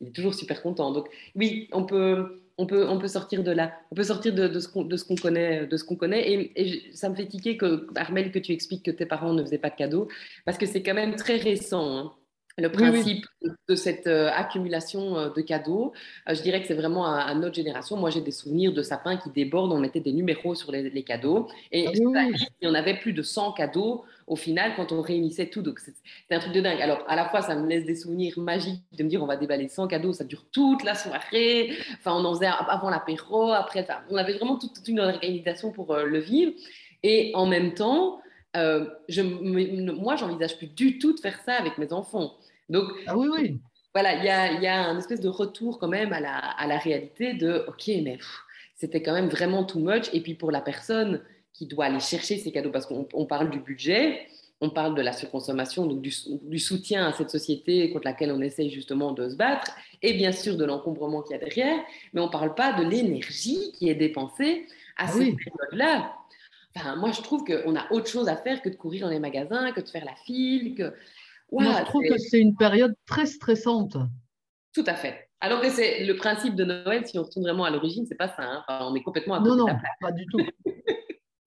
[0.00, 0.90] il est toujours super content.
[0.90, 4.46] Donc oui, on peut on peut, on peut sortir de là, on peut sortir de,
[4.46, 6.52] de ce qu'on connaît, de ce qu'on connaît.
[6.56, 9.58] Et, ça me fait tiquer que Armel que tu expliques que tes parents ne faisaient
[9.58, 10.08] pas de cadeaux,
[10.44, 11.98] parce que c'est quand même très récent.
[11.98, 12.12] Hein,
[12.58, 13.24] le principe
[13.68, 15.92] de cette euh, accumulation euh, de cadeaux,
[16.28, 17.96] euh, je dirais que c'est vraiment à, notre génération.
[17.96, 21.48] Moi, j'ai des souvenirs de sapins qui débordent, on mettait des numéros sur les, cadeaux.
[21.72, 25.46] Et ah il y en avait plus de 100 cadeaux au final, quand on réunissait
[25.46, 25.92] tout, donc c'est
[26.30, 26.80] un truc de dingue.
[26.80, 29.36] Alors, à la fois, ça me laisse des souvenirs magiques de me dire on va
[29.36, 31.76] déballer 100 cadeaux, ça dure toute la soirée.
[31.94, 35.92] Enfin, on en faisait avant l'apéro, après, enfin, on avait vraiment toute, une organisation pour
[35.92, 36.52] euh, le vivre.
[37.02, 38.20] Et en même temps,
[38.56, 42.36] euh, je, moi, j'envisage plus du tout de faire ça avec mes enfants.
[42.68, 43.60] Donc, ah oui, oui.
[43.92, 46.68] Voilà, il y a, y a, un espèce de retour quand même à la, à
[46.68, 48.18] la réalité de OK, mais
[48.76, 50.08] c'était quand même vraiment too much.
[50.12, 51.20] Et puis pour la personne,
[51.52, 54.26] qui doit aller chercher ces cadeaux parce qu'on parle du budget,
[54.60, 58.70] on parle de la surconsommation, donc du, soutien à cette société contre laquelle on essaye
[58.70, 61.78] justement de se battre, et bien sûr de l'encombrement qu'il y a derrière,
[62.12, 64.66] mais on ne parle pas de l'énergie qui est dépensée
[64.98, 66.14] à ah cette période-là.
[66.76, 69.18] Enfin, moi, je trouve qu'on a autre chose à faire que de courir dans les
[69.18, 70.74] magasins, que de faire la file.
[70.74, 70.94] Que...
[71.50, 73.96] moi, je trouve que c'est une période très stressante.
[74.74, 75.28] Tout à fait.
[75.40, 78.28] Alors que c'est le principe de Noël, si on retourne vraiment à l'origine, c'est pas
[78.28, 78.42] ça.
[78.42, 78.64] Hein.
[78.82, 79.66] on est complètement à Non, non,
[80.00, 80.46] pas du tout.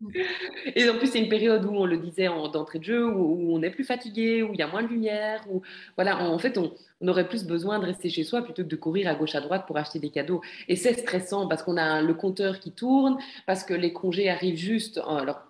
[0.76, 3.62] Et en plus, c'est une période où on le disait d'entrée de jeu, où, on
[3.62, 5.62] est plus fatigué, où il y a moins de lumière, où
[5.96, 6.72] voilà, en fait, on,
[7.08, 9.66] aurait plus besoin de rester chez soi plutôt que de courir à gauche à droite
[9.68, 10.42] pour acheter des cadeaux.
[10.70, 14.58] Et c'est stressant parce qu'on a le compteur qui tourne, parce que les congés arrivent
[14.58, 15.00] juste.
[15.06, 15.42] Alors,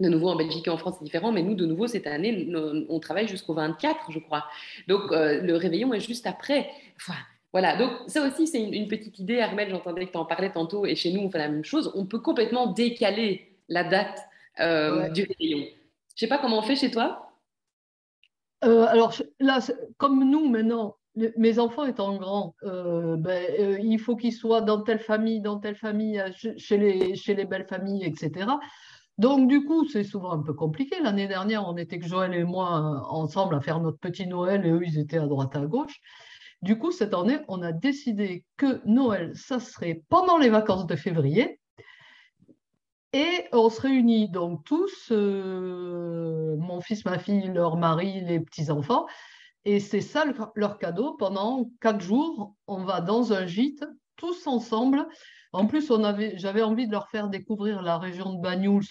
[0.00, 2.48] de nouveau, en Belgique et en France, c'est différent, mais nous, de nouveau, cette année,
[2.88, 4.44] on travaille jusqu'au 24, je crois.
[4.86, 6.70] Donc, euh, le réveillon est juste après.
[7.52, 9.40] voilà, donc ça aussi, c'est une, petite idée.
[9.40, 11.90] Armel, j'entendais que tu en parlais tantôt, et chez nous, on fait la même chose.
[11.96, 14.26] On peut complètement décaler la date
[14.60, 15.66] euh, du réveillon.
[16.16, 17.32] Je sais pas comment on fait chez toi.
[18.64, 19.60] Euh, alors là,
[19.98, 20.96] comme nous maintenant,
[21.36, 25.76] mes enfants étant grands, euh, ben, il faut qu'ils soient dans telle famille, dans telle
[25.76, 26.22] famille,
[26.56, 28.50] chez les, chez les belles familles, etc.
[29.16, 30.96] Donc, du coup, c'est souvent un peu compliqué.
[31.02, 34.70] L'année dernière, on était que Joël et moi ensemble à faire notre petit Noël et
[34.70, 36.00] eux, ils étaient à droite à gauche.
[36.62, 40.96] Du coup, cette année, on a décidé que Noël, ça serait pendant les vacances de
[40.96, 41.57] février.
[43.18, 49.06] Et on se réunit donc tous, euh, mon fils, ma fille, leur mari, les petits-enfants.
[49.64, 51.14] Et c'est ça leur cadeau.
[51.14, 55.08] Pendant quatre jours, on va dans un gîte, tous ensemble.
[55.52, 55.90] En plus,
[56.34, 58.86] j'avais envie de leur faire découvrir la région de Banyuls,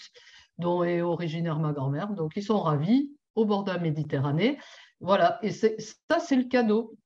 [0.57, 2.09] dont est originaire ma grand-mère.
[2.09, 4.59] Donc, ils sont ravis, au bord de la Méditerranée.
[4.99, 6.97] Voilà, et ça, c'est le cadeau.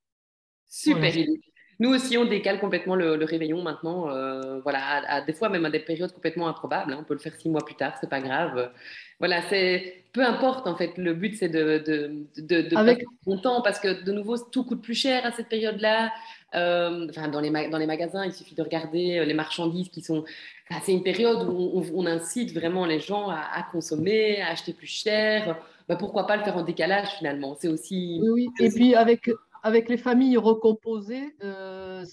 [0.66, 1.14] Super
[1.82, 4.08] nous aussi, on décale complètement le, réveillon maintenant.
[4.12, 6.94] Euh, voilà, à, des fois même à des périodes complètement improbables.
[6.94, 7.00] Hein.
[7.02, 8.70] On peut le faire six mois plus tard, c'est pas grave.
[9.18, 10.96] Voilà, c'est peu importe en fait.
[10.98, 13.04] Le but c'est de de, de, de Avec...
[13.64, 16.12] parce que de nouveau tout coûte plus cher à cette période-là.
[16.54, 20.04] Euh, enfin, dans les dans les magasins, il suffit de regarder euh, les marchandises qui
[20.04, 20.24] sont.
[20.84, 24.86] c'est une période où on, incite vraiment les gens à, à consommer, à acheter plus
[24.86, 25.58] cher
[25.90, 28.22] bah, pourquoi pas le faire en décalage finalement C'est aussi.
[28.24, 29.30] Oui, Et puis avec,
[29.64, 32.04] avec les familles recomposées, euh,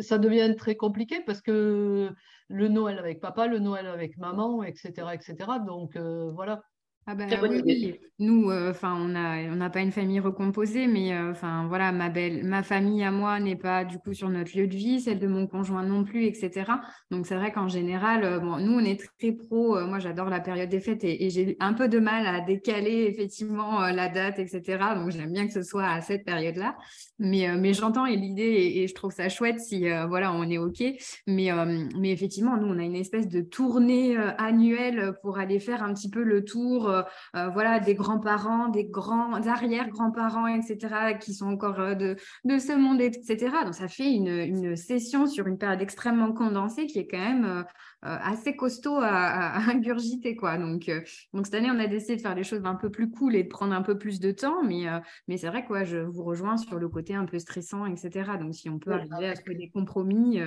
[0.00, 2.10] ça devient très compliqué parce que
[2.48, 5.14] le Noël avec papa, le Noël avec maman, etc.
[5.14, 5.34] etc.
[5.66, 6.62] Donc euh, voilà.
[7.10, 11.14] Ah bah, oui, nous, euh, enfin, on n'a on n'a pas une famille recomposée, mais
[11.14, 11.32] euh,
[11.68, 14.74] voilà, ma belle, ma famille à moi n'est pas du coup sur notre lieu de
[14.74, 16.72] vie, celle de mon conjoint non plus, etc.
[17.12, 19.78] Donc c'est vrai qu'en général, euh, bon, nous on est très pro.
[19.86, 23.80] moi, j'adore la période des fêtes et, j'ai un peu de mal à décaler effectivement
[23.88, 24.78] la date, etc.
[24.96, 26.76] Donc j'aime bien que ce soit à cette période-là,
[27.20, 30.82] mais mais j'entends l'idée et, et, je trouve ça chouette si voilà on est ok.
[31.28, 31.50] Mais
[31.96, 36.10] mais effectivement, nous on a une espèce de tournée annuelle pour aller faire un petit
[36.10, 37.02] peu le tour euh,
[37.36, 42.72] euh, voilà, des grands-parents, des grands arrière-grands-parents, etc., qui sont encore euh, de, de ce
[42.72, 43.48] monde, etc.
[43.64, 47.64] Donc, ça fait une, une, session sur une période extrêmement condensée qui est quand même
[48.02, 50.58] assez costaud à, ingurgiter, quoi.
[50.58, 50.90] Donc,
[51.32, 53.42] donc, cette année, on a décidé de faire les choses un peu plus cool et
[53.42, 54.84] de prendre un peu plus de temps, mais,
[55.26, 58.32] mais c'est vrai que je vous rejoins sur le côté un peu stressant, etc.
[58.38, 60.40] Donc, si on peut arriver à trouver des compromis,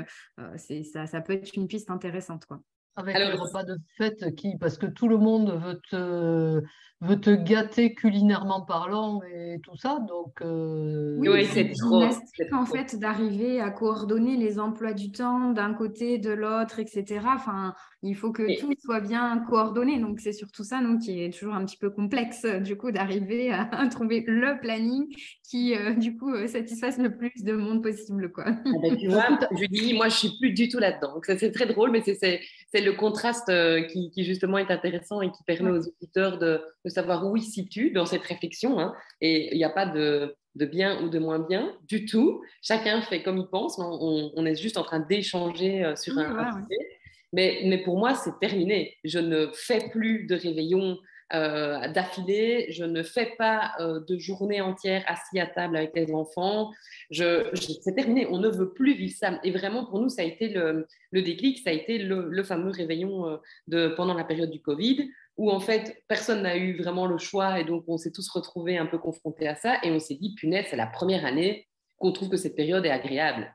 [0.58, 2.62] ça, ça peut être une piste intéressante, quoi.
[2.96, 6.62] Avec le repas de fête qui, parce que tout le monde veut te,
[7.02, 10.00] veut te gâter culinairement parlant et tout ça.
[10.08, 12.04] Donc, euh, oui, c'est trop.
[12.52, 17.22] en fait d'arriver à coordonner les emplois du temps d'un côté, de l'autre, etc.
[17.36, 20.00] Enfin, il faut que tout soit bien coordonné.
[20.00, 23.52] Donc, c'est surtout ça donc, qui est toujours un petit peu complexe, du coup, d'arriver
[23.72, 25.08] à, trouver le planning
[25.44, 28.32] qui, euh, du coup, euh, satisfasse le plus de monde possible.
[28.32, 28.46] Quoi.
[28.48, 29.26] Ah ben, tu vois,
[29.60, 31.16] je dis, moi, je suis plus du tout là-dedans.
[31.16, 33.52] Donc, c'est très drôle, mais c'est le contraste
[33.88, 36.62] qui, qui, justement, est intéressant et qui permet aux auditeurs de
[36.92, 38.80] savoir où il se situe dans cette réflexion.
[38.80, 38.94] Hein.
[39.20, 42.42] et il n'y a pas de, bien ou de moins bien du tout.
[42.62, 43.80] Chacun fait comme il pense.
[43.80, 46.88] On, est juste en train d'échanger euh, sur un, sujet.
[47.34, 48.98] Mais, mais, pour moi, c'est terminé.
[49.04, 50.98] Je ne fais plus de réveillon
[51.34, 52.68] euh, d'affilée.
[52.72, 56.72] Je ne fais pas euh, de journée entière assis à table avec les enfants.
[57.10, 57.50] Je,
[57.82, 58.28] c'est terminé.
[58.30, 59.40] On ne veut plus vivre ça.
[59.44, 61.60] Et vraiment, pour nous, ça a été le, le déclic.
[61.60, 65.60] Ça a été le, le fameux réveillon de, pendant la période du Covid où en
[65.60, 68.98] fait personne n'a eu vraiment le choix et donc on s'est tous retrouvés un peu
[68.98, 71.68] confrontés à ça et on s'est dit punaise c'est la première année
[71.98, 73.54] qu'on trouve que cette période est agréable.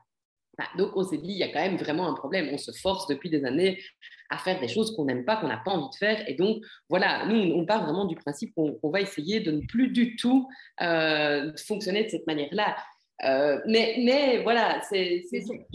[0.77, 2.49] donc on s'est dit il y a quand même vraiment un problème.
[2.51, 3.79] On se force depuis des années
[4.29, 6.63] à faire des choses qu'on n'aime pas, qu'on n'a pas envie de faire et donc
[6.89, 10.47] voilà nous on part vraiment du principe qu'on va essayer de ne plus du tout
[10.81, 12.75] euh, fonctionner de cette manière-là.
[13.23, 15.23] Euh, mais, mais voilà, c'est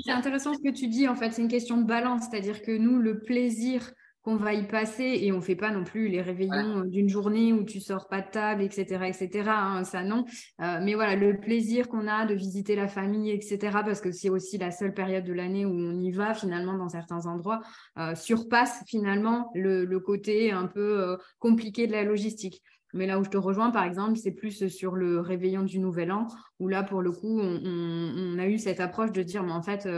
[0.07, 1.09] intéressant ce que tu dis.
[1.09, 3.91] En fait, c'est une question de balance, c'est-à-dire que nous, le plaisir
[4.23, 7.65] qu'on va y passer et on fait pas non plus les réveillons d'une journée où
[7.65, 9.49] tu sors pas de table, etc., etc.
[9.49, 10.25] Hein, ça non.
[10.61, 13.59] Euh, mais voilà, le plaisir qu'on a de visiter la famille, etc.
[13.85, 16.89] Parce que c'est aussi la seule période de l'année où on y va finalement dans
[16.89, 17.61] certains endroits
[17.99, 22.63] euh, surpasse finalement le, côté un peu euh, compliqué de la logistique.
[22.95, 26.13] Mais là où je te rejoins, par exemple, c'est plus sur le réveillon du Nouvel
[26.13, 26.27] An,
[26.61, 29.63] où là, pour le coup, on, on a eu cette approche de dire, mais en
[29.63, 29.89] fait,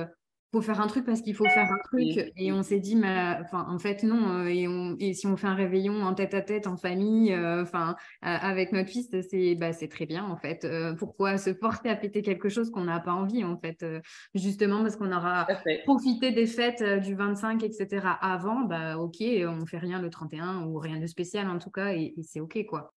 [0.55, 2.33] faut faire un truc parce qu'il faut faire un truc.
[2.37, 4.29] Et on s'est dit, mais, enfin, en fait, non.
[4.31, 7.33] Euh, et, on, et, si on fait un réveillon en tête à tête, en famille,
[7.33, 10.65] euh, enfin, avec notre fils, c'est bah, très bien, en fait.
[10.65, 13.85] Euh, pourquoi se forcer à péter quelque chose qu'on n'a pas envie, en fait
[14.35, 15.47] Justement parce qu'on aura
[15.85, 18.07] profité des fêtes du 25, etc.
[18.21, 21.95] avant, bah, ok, on fait rien le 31 ou rien de spécial, en tout cas,
[21.95, 22.95] et, et c'est ok, quoi.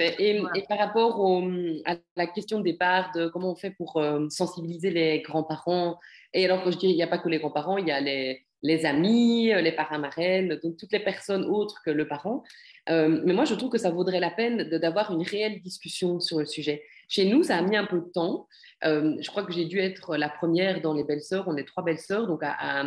[0.00, 1.42] Et, par rapport
[1.84, 5.98] à la question de départ de comment on fait pour euh, sensibiliser les grands-parents,
[6.32, 8.00] et alors que je dis, il n'y a pas que les grands-parents, il y a
[8.00, 12.42] les, les amis, les parents marraines, donc toutes les personnes autres que le parent.
[12.88, 16.38] Euh, mais moi, je trouve que ça vaudrait la peine d'avoir une réelle discussion sur
[16.38, 16.82] le sujet.
[17.08, 18.46] Chez nous, ça a mis un peu de temps.
[18.84, 21.44] Euh, je crois que j'ai dû être la première dans les belles-sœurs.
[21.48, 22.86] On est trois belles-sœurs, donc à,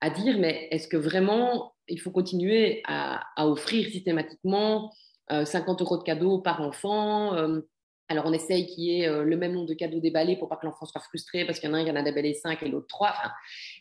[0.00, 4.92] à, dire, mais est-ce que vraiment il faut continuer à, à offrir systématiquement
[5.30, 7.34] 50 euh, euros de cadeaux par enfant.
[7.34, 7.60] Euh,
[8.08, 10.56] alors, on essaye qu'il y ait euh, le même nombre de cadeaux déballés pour pas
[10.56, 12.62] que l'enfant soit frustré parce qu'il y en a un qui en a déballé 5
[12.62, 13.14] et l'autre 3.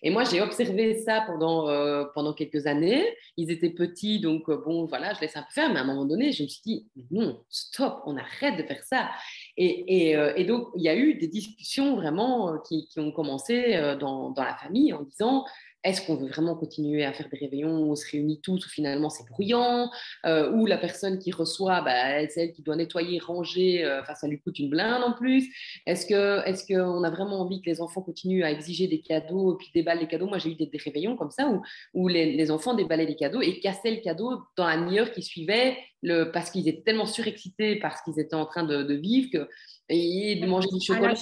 [0.03, 1.65] et moi, j'ai observé ça pendant,
[2.13, 3.03] pendant quelques années.
[3.35, 5.73] Ils étaient petits, donc bon, voilà, je laisse un peu faire.
[5.73, 8.81] Mais à un moment donné, je me suis dit, non, stop, on arrête de faire
[8.83, 9.09] ça.
[9.57, 14.29] Et, et, donc, il y a eu des discussions vraiment qui, qui ont commencé dans,
[14.29, 15.43] dans, la famille en disant,
[15.83, 18.69] est-ce qu'on veut vraiment continuer à faire des réveillons où on se réunit tous, ou
[18.69, 19.89] finalement c'est bruyant,
[20.25, 24.13] euh, ou la personne qui reçoit, bah, c'est elle qui doit nettoyer, ranger, euh, enfin
[24.13, 25.47] ça lui coûte une blinde en plus.
[25.87, 29.69] Est-ce qu'on a vraiment envie que les enfants continuent à exiger des cadeaux, et puis
[29.73, 30.27] déballent les cadeaux?
[30.27, 31.61] Moi j'ai eu des, réveillons comme ça où,
[31.93, 35.77] où les, enfants déballaient les cadeaux et cassaient le cadeau dans la demi-heure qui suivait,
[36.03, 39.49] le, parce qu'ils étaient tellement surexcités parce qu'ils étaient en train de, vivre que,
[39.89, 41.13] et de manger du chocolat.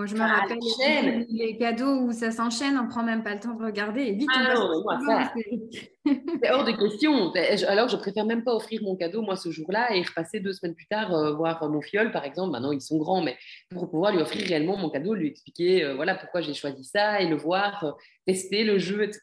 [0.00, 3.52] Moi, je me rappelle les, cadeaux où ça s'enchaîne, on prend même pas le temps
[3.52, 4.48] de regarder et vite on ah
[4.86, 5.68] passe non,
[6.42, 7.30] c'est hors de question.
[7.68, 10.74] Alors, je préfère même pas offrir mon cadeau, moi, ce jour-là, et repasser deux semaines
[10.74, 12.52] plus tard euh, voir mon fiole, par exemple.
[12.52, 13.36] Maintenant, ils sont grands, mais
[13.68, 17.20] pour pouvoir lui offrir réellement mon cadeau, lui expliquer euh, voilà pourquoi j'ai choisi ça
[17.20, 17.92] et le voir, euh,
[18.26, 19.20] tester le jeu, etc.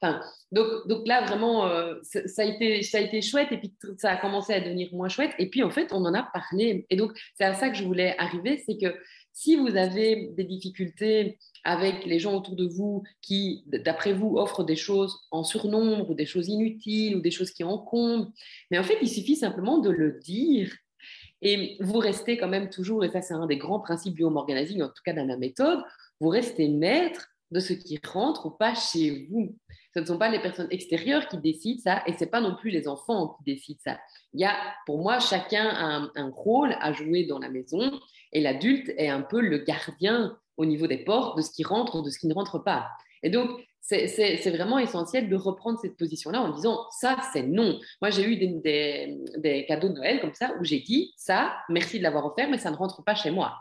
[0.00, 0.20] Enfin,
[0.52, 1.68] donc, donc là, vraiment,
[2.02, 5.08] ça, a été, ça a été chouette, et puis ça a commencé à devenir moins
[5.08, 5.32] chouette.
[5.38, 6.86] Et puis, en fait, on en a parlé.
[6.90, 8.94] Et donc, c'est à ça que je voulais arriver, c'est que
[9.32, 14.64] si vous avez des difficultés avec les gens autour de vous qui, d'après vous, offrent
[14.64, 18.30] des choses en surnombre ou des choses inutiles ou des choses qui encombrent,
[18.70, 20.72] mais en fait, il suffit simplement de le dire.
[21.40, 24.36] Et vous restez quand même toujours, et ça c'est un des grands principes du home
[24.36, 25.80] organizing, en tout cas dans ma méthode,
[26.20, 29.56] vous restez maître de ce qui rentre ou pas chez vous.
[29.94, 32.54] Ce ne sont pas les personnes extérieures qui décident ça, et ce n'est pas non
[32.54, 33.98] plus les enfants qui décident ça.
[34.32, 38.00] Il y a, pour moi, chacun a un rôle à jouer dans la maison,
[38.32, 41.96] et l'adulte est un peu le gardien au niveau des portes de ce qui rentre
[41.96, 42.88] ou de ce qui ne rentre pas.
[43.22, 43.50] Et donc,
[43.80, 47.78] c'est vraiment essentiel de reprendre cette position-là en disant ça, c'est non.
[48.00, 52.02] Moi, j'ai eu des, cadeaux de Noël comme ça où j'ai dit ça, merci de
[52.02, 53.56] l'avoir offert, mais ça ne rentre pas chez moi.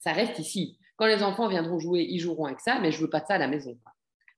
[0.00, 0.78] Ça reste ici.
[0.96, 3.34] Quand les enfants viendront jouer, ils joueront avec ça, mais je veux pas de ça
[3.34, 3.78] à la maison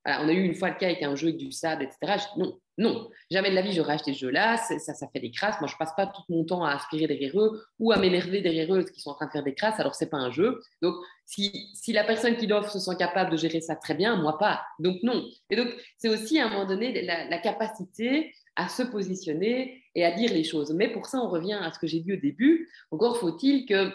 [0.05, 2.21] on a eu une fois le cas avec un jeu avec du sable, etc.
[2.37, 5.59] non, non, jamais de la vie j'aurais acheté ce jeu-là, ça, ça fait des crasses.
[5.61, 8.73] Moi, je passe pas tout mon temps à aspirer derrière eux ou à m'énerver derrière
[8.73, 10.59] eux parce qu'ils sont en train de faire des crasses, alors c'est pas un jeu.
[10.81, 14.15] Donc, si, si la personne qui l'offre se sent capable de gérer ça très bien,
[14.15, 14.63] moi pas.
[14.79, 15.23] Donc, non.
[15.51, 20.11] Et donc, c'est aussi à un moment donné la, capacité à se positionner et à
[20.11, 20.73] dire les choses.
[20.73, 22.69] Mais pour ça, on revient à ce que j'ai dit au début.
[22.91, 23.91] Encore faut-il que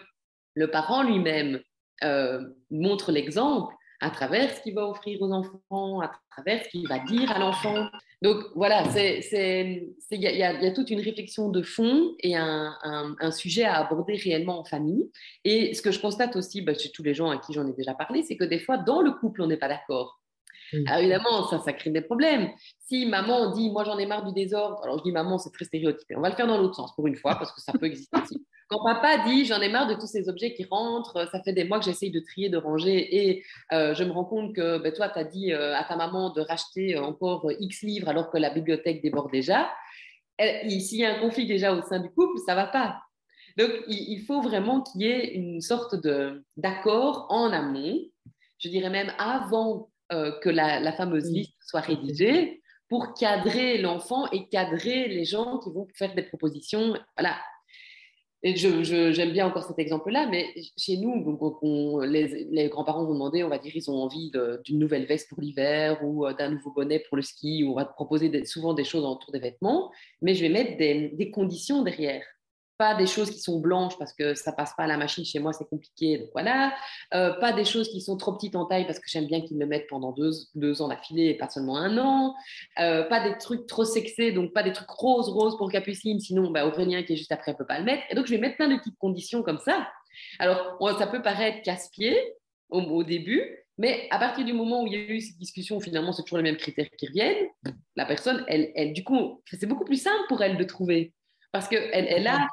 [0.55, 1.61] le parent lui-même
[2.05, 6.87] euh, montre l'exemple à travers ce qu'il va offrir aux enfants, à travers ce qu'il
[6.87, 7.89] va dire à l'enfant.
[8.23, 13.65] Donc voilà, il y, y, a toute une réflexion de fond et un, un, sujet
[13.65, 15.11] à aborder réellement en famille.
[15.45, 17.73] Et ce que je constate aussi bah, chez tous les gens à qui j'en ai
[17.73, 20.21] déjà parlé, c'est que des fois, dans le couple, on n'est pas d'accord.
[20.87, 22.51] Alors évidemment, ça, ça crée des problèmes.
[22.81, 25.65] Si maman dit, moi j'en ai marre du désordre, alors je dis maman, c'est très
[25.65, 26.15] stéréotypé.
[26.17, 28.19] On va le faire dans l'autre sens pour une fois, parce que ça peut exister
[28.21, 28.47] aussi.
[28.68, 31.64] Quand papa dit j'en ai marre de tous ces objets qui rentrent, ça fait des
[31.64, 34.92] mois que j'essaye de trier, de ranger et euh, je me rends compte que ben,
[34.92, 38.37] toi, tu as dit euh, à ta maman de racheter encore X livres alors que
[38.37, 39.70] la bibliothèque déborde déjà.
[40.38, 43.00] S'il y a un conflit déjà au sein du couple, ça va pas.
[43.57, 45.96] Donc, il, faut vraiment qu'il y ait une sorte
[46.57, 47.98] d'accord en amont,
[48.59, 54.31] je dirais même avant euh, que la, la, fameuse liste soit rédigée, pour cadrer l'enfant
[54.31, 56.96] et cadrer les gens qui vont faire des propositions.
[57.16, 57.37] Voilà,
[58.42, 61.24] et j'aime je, bien encore cet exemple-là, mais chez nous,
[62.05, 64.31] les, grands-parents vont demander, on va dire, ils ont envie
[64.64, 67.74] d'une nouvelle veste pour l'hiver ou euh, d'un nouveau bonnet pour le ski, ou on
[67.74, 69.90] va te proposer souvent des choses autour des vêtements,
[70.22, 72.22] mais je vais mettre des conditions derrière
[72.79, 75.41] pas des choses qui sont blanches parce que ça passe pas à la machine chez
[75.41, 76.73] moi, c'est compliqué, donc voilà.
[77.12, 79.59] Euh, pas des choses qui sont trop petites en taille parce que j'aime bien qu'ils
[79.59, 82.35] me mettent pendant deux, deux ans d'affilée et pas seulement un an.
[82.79, 86.51] Euh, pas des trucs trop sexés, donc pas des trucs roses, roses pour Capucine, sinon
[86.51, 88.05] bah, Aurélien qui est juste après ne peut pas le mettre.
[88.11, 89.88] Et donc je vais mettre plein de petites conditions comme ça.
[90.38, 92.17] Alors ça peut paraître casse-pied
[92.71, 93.43] au, début,
[93.77, 96.38] mais à partir du moment où il y a eu cette discussion, finalement, c'est toujours
[96.38, 97.49] les mêmes critères qui reviennent.
[97.97, 101.12] La personne, elle, elle du coup, c'est beaucoup plus simple pour elle de trouver.
[101.51, 102.47] Parce qu'elle elle a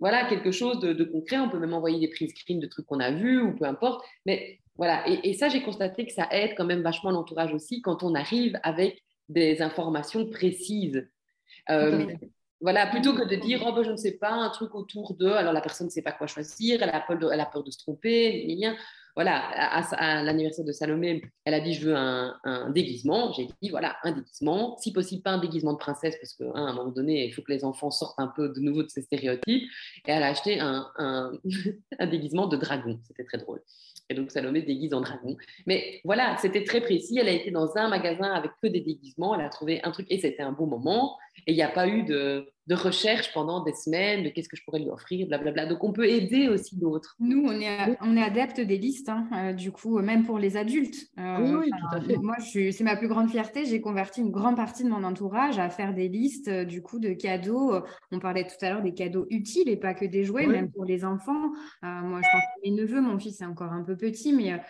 [0.00, 1.38] voilà, quelque chose de, concret.
[1.38, 4.04] On peut même envoyer des print screens de trucs qu'on a vus ou peu importe.
[4.26, 8.02] Mais voilà, et, ça, j'ai constaté que ça aide quand même vachement l'entourage aussi quand
[8.02, 11.06] on arrive avec des informations précises.
[11.68, 12.06] Euh,
[12.62, 15.26] voilà, plutôt que de dire, oh, ben, je ne sais pas, un truc autour de,
[15.26, 17.62] alors la personne ne sait pas quoi choisir, elle a peur de, elle a peur
[17.62, 18.44] de se tromper,
[19.14, 23.32] voilà, à, l'anniversaire de Salomé, elle a dit je veux un, déguisement.
[23.32, 24.76] J'ai dit voilà, un déguisement.
[24.78, 27.42] Si possible, pas un déguisement de princesse, parce qu'à hein, un moment donné, il faut
[27.42, 29.68] que les enfants sortent un peu de nouveau de ces stéréotypes.
[30.06, 30.90] Et elle a acheté un,
[31.98, 33.00] un déguisement de dragon.
[33.06, 33.60] C'était très drôle.
[34.10, 35.36] Et donc Salomé déguise en dragon.
[35.66, 37.18] Mais voilà, c'était très précis.
[37.18, 39.36] Elle a été dans un magasin avec que des déguisements.
[39.36, 41.16] Elle a trouvé un truc et c'était un bon moment.
[41.46, 44.56] Et il n'y a pas eu de, de recherche pendant des semaines de qu'est-ce que
[44.56, 45.66] je pourrais lui offrir, blablabla.
[45.66, 47.16] Donc, on peut aider aussi d'autres.
[47.18, 50.56] Nous, on est, on est adeptes des listes, hein, euh, du coup, même pour les
[50.56, 51.10] adultes.
[51.18, 52.16] Euh, oui, tout à fait.
[52.18, 53.64] Moi, c'est ma plus grande fierté.
[53.64, 57.00] J'ai converti une grande partie de mon entourage à faire des listes, euh, du coup,
[57.00, 57.74] de cadeaux.
[58.12, 60.84] On parlait tout à l'heure des cadeaux utiles et pas que des jouets, même pour
[60.84, 61.50] les enfants.
[61.82, 64.60] moi, je pense que mes neveux, mon fils est encore un peu petit, mais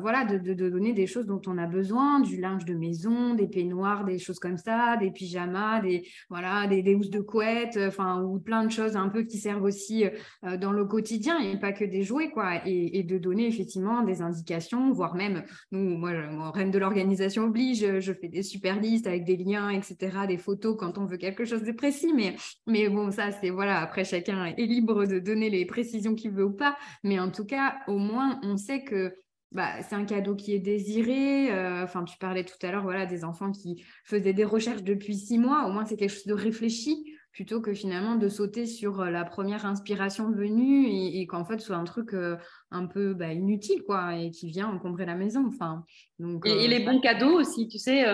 [0.00, 3.46] voilà, de, de, donner des choses dont on a besoin, du linge de maison, des
[3.46, 7.88] peignoirs, des choses comme ça, des pyjamas, des, voilà, des, des housses de couette euh,
[7.88, 10.04] enfin, ou plein de choses un peu qui servent aussi
[10.44, 12.60] euh, dans le quotidien et pas que des jouets, quoi.
[12.66, 16.12] Et, de donner effectivement des indications, voire même, nous, moi,
[16.52, 19.96] reine de l'organisation oblige, je fais des super listes avec des liens, etc.,
[20.28, 22.12] des photos quand on veut quelque chose de précis.
[22.14, 26.30] Mais, mais bon, ça, c'est voilà, après, chacun est libre de donner les précisions qu'il
[26.30, 26.76] veut ou pas.
[27.02, 29.12] Mais en tout cas, au moins, on sait que
[29.52, 31.52] bah, c'est un cadeau qui est désiré.
[31.52, 35.14] Euh, enfin, tu parlais tout à l'heure, voilà, des enfants qui faisaient des recherches depuis
[35.14, 35.66] six mois.
[35.66, 39.24] Au moins, c'est quelque chose de réfléchi plutôt que finalement de sauter sur euh, la
[39.24, 42.36] première inspiration venue et, qu'en fait, soit un truc euh,
[42.72, 45.44] un peu bah, inutile, quoi, et qui vient encombrer la maison.
[45.46, 45.84] Enfin,
[46.18, 48.04] donc, et, les bons cadeaux aussi, tu sais,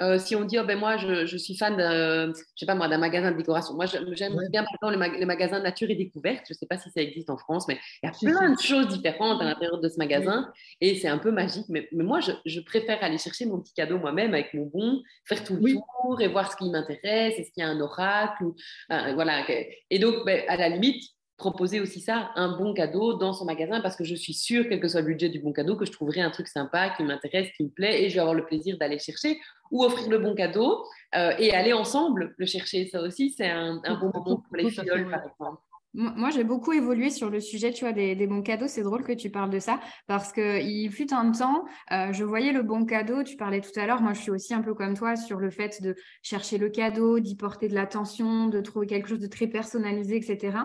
[0.00, 2.88] euh, si on dit, oh, ben moi, je, suis fan de, je sais pas moi,
[2.88, 3.74] d'un magasin de décoration.
[3.74, 6.44] Moi, j'aime bien par exemple les, magasins nature et découverte.
[6.48, 8.88] Je sais pas si ça existe en France, mais il y a plein de choses
[8.88, 10.50] différentes à l'intérieur de ce magasin
[10.80, 11.66] et c'est un peu magique.
[11.68, 15.44] Mais, mais moi, je, préfère aller chercher mon petit cadeau moi-même avec mon bon, faire
[15.44, 18.56] tout le tour et voir ce qui m'intéresse, est-ce qu'il y a un oracle, ou,
[18.88, 19.44] voilà.
[19.90, 21.04] Et donc, ben, à la limite,
[21.42, 24.78] proposer aussi ça, un bon cadeau dans son magasin, parce que je suis sûre, quel
[24.78, 27.48] que soit le budget du bon cadeau, que je trouverai un truc sympa, qui m'intéresse,
[27.56, 29.40] qui me plaît, et je vais avoir le plaisir d'aller chercher,
[29.72, 30.84] ou offrir le bon cadeau
[31.16, 32.86] euh, et aller ensemble le chercher.
[32.86, 35.60] Ça aussi, c'est un, bon moment pour les fioles, par exemple.
[35.94, 38.66] Moi, j'ai beaucoup évolué sur le sujet, tu vois, des, bons cadeaux.
[38.66, 42.52] C'est drôle que tu parles de ça parce qu'il fut un temps, euh, je voyais
[42.52, 43.22] le bon cadeau.
[43.22, 44.00] Tu parlais tout à l'heure.
[44.00, 47.20] Moi, je suis aussi un peu comme toi sur le fait de chercher le cadeau,
[47.20, 50.56] d'y porter de l'attention, de trouver quelque chose de très personnalisé, etc.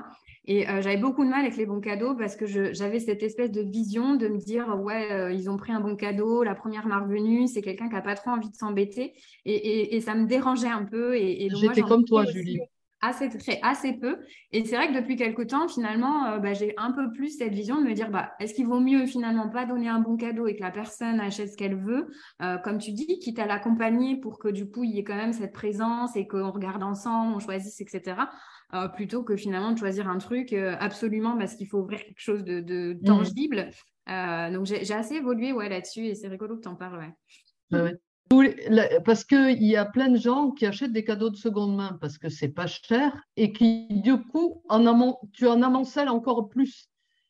[0.45, 3.51] Et euh, j'avais beaucoup de mal avec les bons cadeaux parce que j'avais cette espèce
[3.51, 6.87] de vision de me dire ouais, euh, ils ont pris un bon cadeau, la première
[6.87, 9.13] marque venue, c'est quelqu'un qui n'a pas trop envie de s'embêter.
[9.43, 11.17] Et, et, ça me dérangeait un peu.
[11.17, 12.61] Et, J'étais comme toi, Julie.
[13.01, 14.17] Assez, très, assez peu.
[14.51, 17.53] Et c'est vrai que depuis quelques temps, finalement, euh, bah, j'ai un peu plus cette
[17.53, 20.47] vision de me dire bah, est-ce qu'il vaut mieux finalement pas donner un bon cadeau
[20.47, 22.07] et que la personne achète ce qu'elle veut,
[22.63, 25.33] comme tu dis, quitte à l'accompagner pour que du coup il y ait quand même
[25.33, 28.15] cette présence et qu'on regarde ensemble, on choisisse, etc.
[28.73, 32.19] Euh, plutôt que finalement de choisir un truc euh, absolument parce qu'il faut ouvrir quelque
[32.19, 33.03] chose de, mmh.
[33.05, 33.69] tangible.
[34.09, 37.13] Euh, donc j'ai assez évolué ouais, là-dessus et c'est rigolo que tu en parles.
[39.05, 42.17] Parce qu'il y a plein de gens qui achètent des cadeaux de seconde main parce
[42.17, 46.89] que c'est pas cher et qui, du coup, en tu en amoncelles encore plus.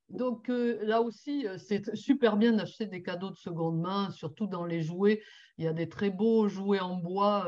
[0.09, 4.81] Donc là aussi, c'est super bien d'acheter des cadeaux de seconde main, surtout dans les
[4.81, 5.21] jouets.
[5.57, 7.45] Il y a des très beaux jouets en bois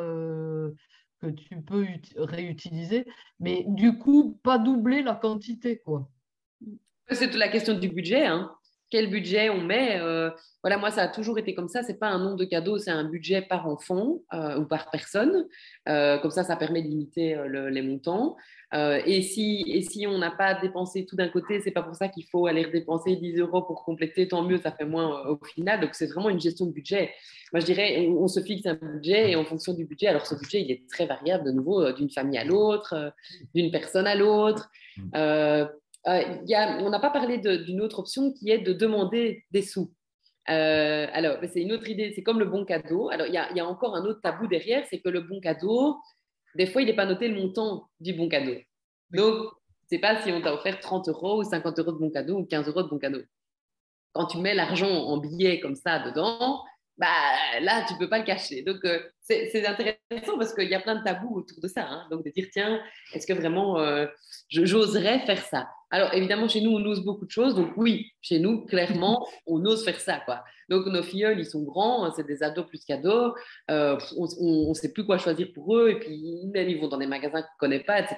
[1.21, 1.85] que tu peux
[2.17, 3.05] réutiliser,
[3.39, 5.79] mais du coup, pas doubler la quantité.
[5.79, 6.09] quoi.
[7.11, 8.25] C'est toute la question du budget.
[8.25, 8.51] Hein.
[8.89, 10.31] Quel budget on met euh,
[10.63, 11.83] Voilà, moi, ça a toujours été comme ça.
[11.83, 15.47] C'est pas un nombre de cadeaux, c'est un budget par enfant euh, ou par personne.
[15.87, 18.35] Euh, comme ça, ça permet de limiter les montants.
[18.73, 22.07] et, si, et si on n'a pas dépensé tout d'un côté, c'est pas pour ça
[22.07, 24.27] qu'il faut aller dépenser 10 euros pour compléter.
[24.27, 25.81] Tant mieux, ça fait moins au final.
[25.81, 27.11] Donc, c'est vraiment une gestion de budget.
[27.53, 30.35] Moi, je dirais, on, se fixe un budget et en fonction du budget, alors ce
[30.35, 33.13] budget, il est très variable de nouveau d'une famille à l'autre,
[33.55, 34.69] d'une personne à l'autre.
[36.07, 39.61] Euh, y a, on n'a pas parlé d'une autre option qui est de demander des
[39.61, 39.91] sous.
[40.49, 43.09] Euh, alors, c'est une autre idée, c'est comme le bon cadeau.
[43.09, 45.97] Alors, il y, a, encore un autre tabou derrière, c'est que le bon cadeau,
[46.55, 48.55] des fois, il n'est pas noté le montant du bon cadeau.
[49.11, 49.51] Donc,
[49.87, 52.45] c'est pas si on t'a offert 30 euros ou 50 euros de bon cadeau ou
[52.45, 53.21] 15 euros de bon cadeau.
[54.13, 56.63] Quand tu mets l'argent en billets comme ça dedans,
[56.97, 57.07] bah,
[57.61, 58.63] là, tu peux pas le cacher.
[58.63, 61.85] Donc, euh, c'est intéressant parce qu'il y a plein de tabous autour de ça.
[61.87, 62.07] Hein.
[62.09, 62.81] Donc, de dire, tiens,
[63.13, 63.77] est-ce que vraiment
[64.49, 65.69] j'oserais faire ça?
[65.91, 67.55] Alors, évidemment, chez nous, on ose beaucoup de choses.
[67.55, 70.21] Donc, oui, chez nous, clairement, on ose faire ça.
[70.23, 70.43] Quoi.
[70.69, 73.33] Donc, nos filles, ils sont grands, c'est des ados plus qu'ados.
[73.71, 75.89] Euh, on ne sait plus quoi choisir pour eux.
[75.89, 78.17] Et puis, même, ils vont dans des magasins qu'on ne connaît pas, etc.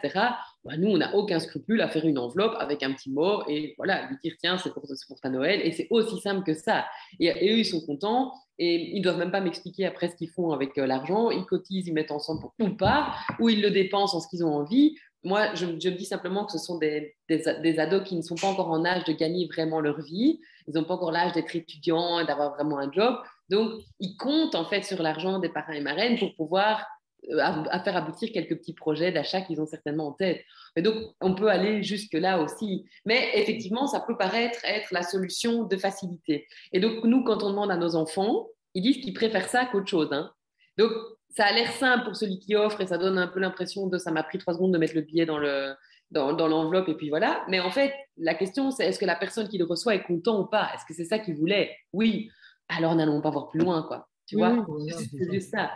[0.65, 3.74] Bah, nous, on n'a aucun scrupule à faire une enveloppe avec un petit mot et
[3.78, 5.61] voilà, lui dire, tiens, c'est pour, pour ta Noël.
[5.63, 6.86] Et c'est aussi simple que ça.
[7.22, 8.34] Et, eux, ils sont contents.
[8.59, 11.32] Et ils ne doivent même pas m'expliquer après ce qu'ils font avec euh, l'argent.
[11.32, 14.45] Ils cotisent, ils mettent ensemble pour ou pas, ou ils le dépensent en ce qu'ils
[14.45, 18.22] ont envie moi, je, me dis simplement que ce sont des, des, ados qui ne
[18.22, 20.39] sont pas encore en âge de gagner vraiment leur vie.
[20.67, 23.15] Ils n'ont pas encore l'âge d'être étudiants et d'avoir vraiment un job.
[23.49, 26.88] Donc, ils comptent en fait sur l'argent des parents et marraines pour pouvoir
[27.30, 30.43] euh, faire aboutir quelques petits projets d'achat qu'ils ont certainement en tête.
[30.76, 32.86] Et donc, on peut aller jusque-là aussi.
[33.05, 36.47] Mais effectivement, ça peut paraître être la solution de facilité.
[36.74, 39.88] Et donc, nous, quand on demande à nos enfants, ils disent qu'ils préfèrent ça qu'autre
[39.88, 40.09] chose.
[40.11, 40.32] Hein.
[40.80, 40.91] Donc,
[41.32, 43.97] ça a l'air simple pour celui qui offre et ça donne un peu l'impression de
[43.97, 45.73] ça m'a pris trois secondes de mettre le billet dans le
[46.11, 47.43] dans, l'enveloppe et puis voilà.
[47.47, 50.41] Mais en fait, la question c'est est-ce que la personne qui le reçoit est content
[50.41, 50.69] ou pas?
[50.73, 51.75] Est-ce que c'est ça qu'il voulait?
[51.93, 52.29] Oui.
[52.67, 54.09] Alors n'allons pas voir plus loin, quoi.
[54.27, 54.65] Tu vois?
[54.89, 55.71] C'est juste ça.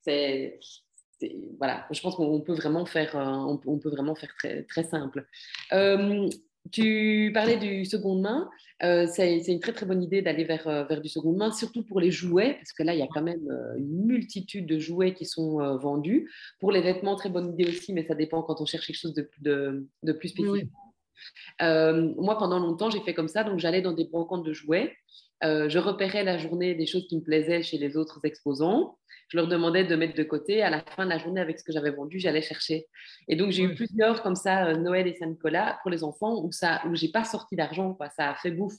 [0.00, 0.58] C'est
[1.58, 1.86] voilà.
[1.90, 5.26] Je pense qu'on peut vraiment faire euh, on, peut vraiment faire très très simple.
[5.72, 6.28] Euh,
[6.72, 8.48] tu parlais du seconde main.
[8.82, 11.82] Euh, c'est une très très bonne idée d'aller vers, euh, vers du seconde main, surtout
[11.82, 14.78] pour les jouets, parce que là, il y a quand même euh, une multitude de
[14.78, 16.30] jouets qui sont vendus.
[16.60, 19.14] Pour les vêtements, très bonne idée aussi, mais ça dépend quand on cherche quelque chose
[19.14, 20.70] de, de, de plus spécifique.
[21.60, 23.44] moi, pendant longtemps, j'ai fait comme ça.
[23.44, 24.94] Donc, j'allais dans des brocantes de jouets.
[25.42, 28.98] Je repérais la journée des choses qui me plaisaient chez les autres exposants.
[29.28, 30.62] Je leur demandais de mettre de côté.
[30.62, 32.86] À la fin de la journée, avec ce que j'avais vendu, j'allais chercher.
[33.26, 36.80] Et donc, j'ai eu plusieurs comme ça, Noël et Saint-Nicolas, pour les enfants, où, ça,
[36.86, 37.98] où j'ai pas sorti d'argent.
[38.16, 38.76] Ça a fait bouffe.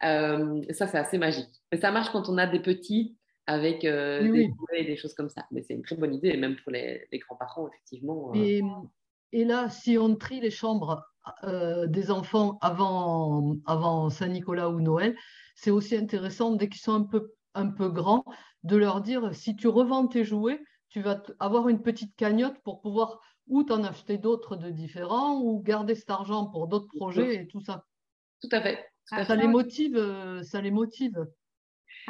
[0.00, 1.50] ça, c'est assez magique.
[1.72, 3.16] Mais ça marche quand on a des petits
[3.50, 5.44] avec euh, des et des choses comme ça.
[5.50, 8.32] Mais c'est une très bonne idée, même pour les, grands-parents, effectivement.
[8.34, 8.62] Euh.
[9.32, 11.04] Et, là, si on trie les chambres
[11.44, 15.16] euh, des enfants avant, avant Saint-Nicolas ou Noël,
[15.60, 18.24] c'est aussi intéressant, dès qu'ils sont un peu, un peu grands,
[18.62, 20.58] de leur dire, si tu revends tes jouets,
[20.88, 25.60] tu vas avoir une petite cagnotte pour pouvoir ou t'en acheter d'autres de différents ou
[25.60, 27.84] garder cet argent pour d'autres projets et tout ça.
[28.40, 28.86] Tout à fait.
[29.04, 31.26] ça, les motive, ça les motive.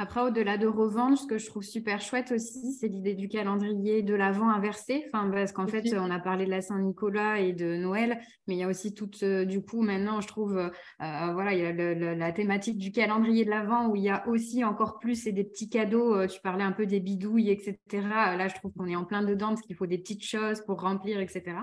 [0.03, 4.01] Après, au-delà de revendre, ce que je trouve super chouette aussi, c'est l'idée du calendrier
[4.01, 5.05] de l'avant inversé.
[5.13, 8.59] Enfin, parce qu'en fait, on a parlé de la Saint-Nicolas et de Noël, mais il
[8.61, 10.71] y a aussi tout, euh, du coup, maintenant, je trouve, euh,
[11.03, 14.27] euh, voilà, il y a la thématique du calendrier de l'avant où il y a
[14.27, 16.27] aussi encore plus et des petits cadeaux.
[16.27, 17.77] tu parlais un peu des bidouilles, etc.
[17.93, 20.81] Là, je trouve qu'on est en plein dedans parce qu'il faut des petites choses pour
[20.81, 21.57] remplir, etc.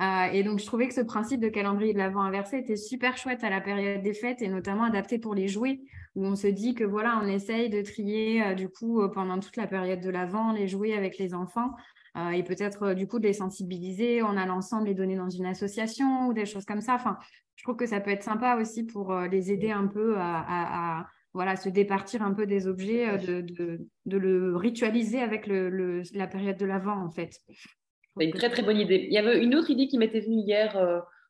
[0.00, 3.44] et donc, je trouvais que ce principe de calendrier de l'avant inversé était super chouette
[3.44, 5.80] à la période des fêtes et notamment adapté pour les jouets
[6.14, 9.38] où on se dit que voilà, on essaye de trier euh, du coup euh, pendant
[9.38, 11.70] toute la période de l'avant, les jouer avec les enfants
[12.16, 15.46] euh, et peut-être du coup de les sensibiliser en allant ensemble les donner dans une
[15.46, 16.94] association ou des choses comme ça.
[16.94, 17.18] Enfin,
[17.56, 21.56] je trouve que ça peut être sympa aussi pour les aider un peu à, voilà,
[21.56, 27.10] se départir un peu des objets, de, le ritualiser avec la période de l'avant en
[27.10, 27.38] fait.
[28.18, 29.06] C'est une très très bonne idée.
[29.08, 30.76] Il y avait une autre idée qui m'était venue hier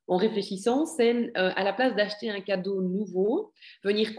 [0.08, 3.52] en réfléchissant, c'est euh, à la place d'acheter un cadeau nouveau,
[3.84, 4.14] venir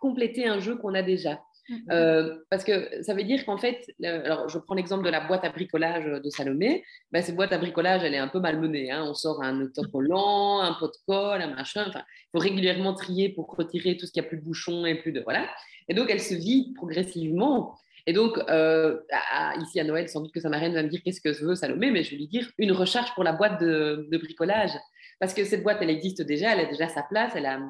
[0.00, 1.40] compléter un jeu qu'on a déjà.
[1.68, 1.92] Mm-hmm.
[1.92, 5.44] Euh, parce que ça veut dire qu'en fait, alors je prends l'exemple de la boîte
[5.44, 6.82] à bricolage de Salomé.
[7.12, 8.90] Ben, cette boîte à bricolage, elle est un peu malmenée.
[8.90, 9.04] Hein.
[9.06, 11.84] On sort un autocollant, un pot de colle, un machin.
[11.86, 14.94] Enfin, il faut régulièrement trier pour retirer tout ce qui a plus de bouchons et
[14.94, 15.46] plus de voilà.
[15.88, 17.76] Et donc, elle se vide progressivement.
[18.08, 18.98] Et donc, euh,
[19.60, 21.54] ici à Noël, sans doute que sa marraine va me dire qu'est-ce que je veux,
[21.54, 24.70] Salomé, mais je vais lui dire une recharge pour la boîte de bricolage.
[25.20, 27.68] Parce que cette boîte, elle existe déjà, elle a déjà sa place, elle,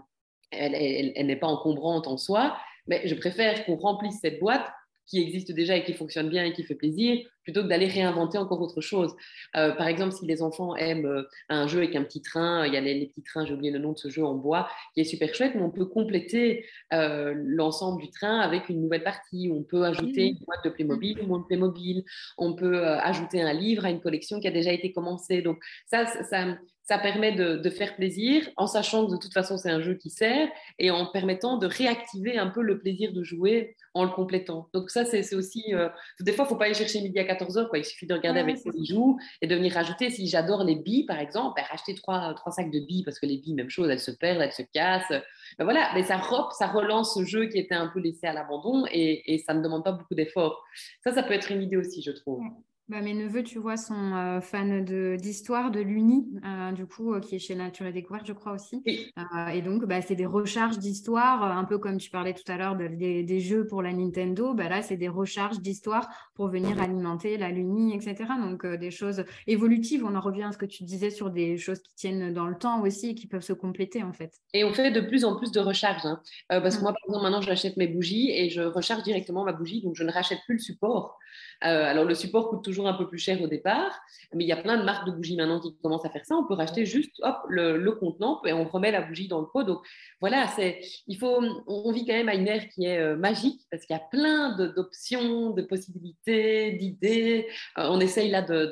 [0.52, 4.64] elle n'est pas encombrante en soi, mais je préfère qu'on remplisse cette boîte
[5.08, 8.36] qui existe déjà et qui fonctionne bien et qui fait plaisir, plutôt que d'aller réinventer
[8.36, 9.16] encore autre chose.
[9.56, 12.74] Euh, par exemple, si les enfants aiment euh, un jeu avec un petit train, il
[12.74, 15.00] y a les, petits trains, j'ai oublié le nom de ce jeu en bois, qui
[15.00, 19.50] est super chouette, mais on peut compléter euh, l'ensemble du train avec une nouvelle partie.
[19.50, 22.04] On peut ajouter une boîte de Playmobil, une boîte de Playmobil.
[22.36, 25.40] On peut ajouter un livre à une collection qui a déjà été commencée.
[25.40, 29.70] Donc ça, ça, ça permet de, faire plaisir en sachant que de toute façon c'est
[29.70, 33.76] un jeu qui sert et en permettant de réactiver un peu le plaisir de jouer
[33.92, 34.70] en le complétant.
[34.72, 37.24] Donc ça c'est aussi, euh, des fois il ne faut pas aller chercher midi à
[37.24, 37.76] 14h, quoi.
[37.76, 41.04] il suffit de regarder avec ses bijoux et de venir rajouter, si j'adore les billes
[41.04, 43.90] par exemple, ben, racheter trois, trois sacs de billes parce que les billes, même chose,
[43.90, 45.12] elles se perdent, elles se cassent.
[45.58, 46.18] Ben, voilà, mais ça,
[46.58, 49.62] ça relance ce jeu qui était un peu laissé à l'abandon et, et ça ne
[49.62, 50.64] demande pas beaucoup d'efforts.
[51.04, 52.42] Ça, ça peut être une idée aussi, je trouve.
[52.88, 54.80] Bah, mes neveux, tu vois, sont euh, fans
[55.18, 58.52] d'histoire, de, l'Uni, euh, du coup, euh, qui est chez Nature et Découverte, je crois
[58.52, 58.82] aussi.
[58.86, 62.76] et donc, bah, c'est des recharges d'histoire, un peu comme tu parlais tout à l'heure
[62.76, 64.54] des, jeux pour la Nintendo.
[64.54, 68.24] Bah, là, c'est des recharges d'histoire pour venir alimenter la Luni, etc.
[68.40, 70.06] Donc, des choses évolutives.
[70.06, 72.56] On en revient à ce que tu disais sur des choses qui tiennent dans le
[72.56, 74.32] temps aussi et qui peuvent se compléter, en fait.
[74.54, 76.06] Et on fait de plus en plus de recharges.
[76.06, 76.22] Hein.
[76.48, 79.82] parce que moi, par exemple, maintenant, j'achète mes bougies et je recharge directement ma bougie.
[79.82, 81.18] Donc, je ne rachète plus le support.
[81.60, 83.98] alors, le support coûte toujours un peu plus cher au départ,
[84.34, 86.36] mais il y a plein de marques de bougies maintenant qui commencent à faire ça.
[86.36, 89.64] On peut racheter juste hop, le, contenant et on remet la bougie dans le pot.
[89.64, 89.80] Donc
[90.20, 93.62] voilà, c'est, il faut, on vit quand même à une ère qui est euh, magique
[93.70, 97.48] parce qu'il y a plein d'options, de, possibilités, d'idées.
[97.78, 98.70] Euh, on essaye là de,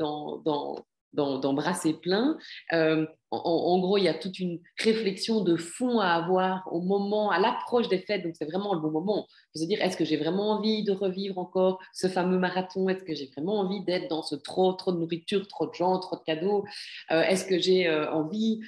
[1.17, 2.37] d'embrasser plein.
[2.73, 7.31] Euh, en, gros, il y a toute une réflexion de fond à avoir au moment,
[7.31, 8.23] à l'approche des fêtes.
[8.23, 9.27] Donc, c'est vraiment le bon moment.
[9.55, 12.89] Vous se dire, est-ce que j'ai vraiment envie de revivre encore ce fameux marathon?
[12.89, 15.99] Est-ce que j'ai vraiment envie d'être dans ce trop, trop de nourriture, trop de gens,
[15.99, 16.65] trop de cadeaux?
[17.11, 18.61] Euh, Est-ce que j'ai euh, envie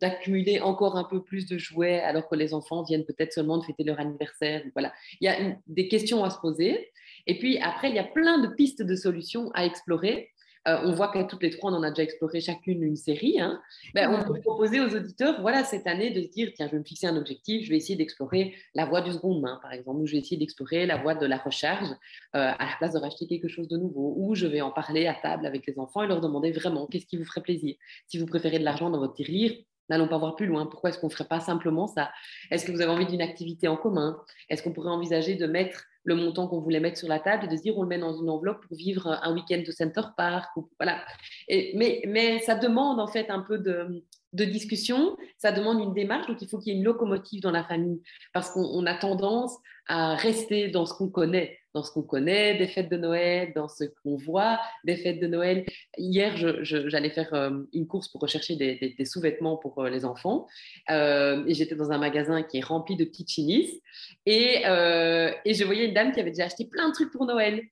[0.00, 3.64] d'accumuler encore un peu plus de jouets alors que les enfants viennent peut-être seulement de
[3.64, 4.62] fêter leur anniversaire?
[4.72, 4.92] Voilà.
[5.20, 6.90] Il y a des questions à se poser.
[7.26, 10.30] Et puis après, il y a plein de pistes de solutions à explorer.
[10.66, 13.40] Euh, on voit qu'à toutes les trois, on en a déjà exploré chacune une série.
[13.40, 13.60] Hein.
[13.94, 16.78] Ben, on peut proposer aux auditeurs, voilà, cette année, de se dire, tiens, je vais
[16.78, 20.00] me fixer un objectif, je vais essayer d'explorer la voie du second main, par exemple,
[20.00, 21.94] ou je vais essayer d'explorer la voie de la recharge euh,
[22.32, 25.14] à la place de racheter quelque chose de nouveau, ou je vais en parler à
[25.14, 27.76] table avec les enfants et leur demander vraiment qu'est-ce qui vous ferait plaisir?
[28.06, 29.52] Si vous préférez de l'argent dans votre tirelire,
[29.88, 30.66] N'allons pas voir plus loin.
[30.66, 32.10] Pourquoi est-ce qu'on ne ferait pas simplement ça?
[32.50, 34.20] Est-ce que vous avez envie d'une activité en commun?
[34.48, 37.48] Est-ce qu'on pourrait envisager de mettre le montant qu'on voulait mettre sur la table et
[37.48, 40.48] de dire on le met dans une enveloppe pour vivre un week-end de Center Park.
[40.78, 41.04] voilà.
[41.48, 46.26] Mais, mais ça demande en fait un peu de, de discussion, ça demande une démarche,
[46.28, 49.56] donc il faut qu'il y ait une locomotive dans la famille, parce qu'on a tendance
[49.88, 53.68] à rester dans ce qu'on connaît, dans ce qu'on connaît des fêtes de Noël, dans
[53.68, 55.66] ce qu'on voit des fêtes de Noël.
[55.98, 60.46] Hier, j'allais faire euh, une course pour rechercher des, sous-vêtements pour euh, les enfants,
[60.90, 63.26] euh, et j'étais dans un magasin qui est rempli de petites
[64.24, 67.62] et, et je voyais une dame qui avait déjà acheté plein de trucs pour Noël,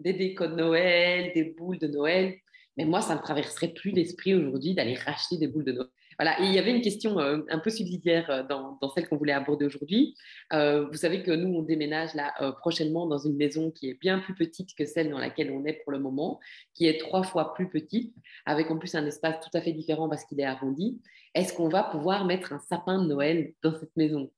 [0.00, 2.34] des décos de Noël, des boules de Noël.
[2.76, 5.88] Mais moi, ça ne me traverserait plus l'esprit aujourd'hui d'aller racheter des boules de Noël.
[6.18, 9.32] Voilà, il y avait une question euh, un peu subsidiaire euh, dans, celle qu'on voulait
[9.32, 10.14] aborder aujourd'hui.
[10.52, 14.18] Euh, vous savez que nous, on déménage là prochainement dans une maison qui est bien
[14.18, 16.40] plus petite que celle dans laquelle on est pour le moment,
[16.74, 18.14] qui est trois fois plus petite,
[18.46, 21.00] avec en plus un espace tout à fait différent parce qu'il est arrondi.
[21.34, 24.30] Est-ce qu'on va pouvoir mettre un sapin de Noël dans cette maison?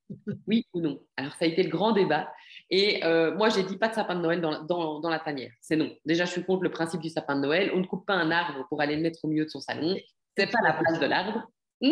[0.49, 1.01] Oui ou non?
[1.17, 2.29] Alors, ça a été le grand débat.
[2.71, 3.01] Et
[3.37, 5.53] moi, j'ai dit pas de sapin de Noël dans, dans, dans la tanière.
[5.61, 5.95] C'est non.
[6.05, 7.71] Déjà, je suis contre le principe du sapin de Noël.
[7.75, 9.97] On ne coupe pas un arbre pour aller le mettre au milieu de son salon.
[10.37, 11.47] C'est pas la place de l'arbre.
[11.81, 11.91] Hmm?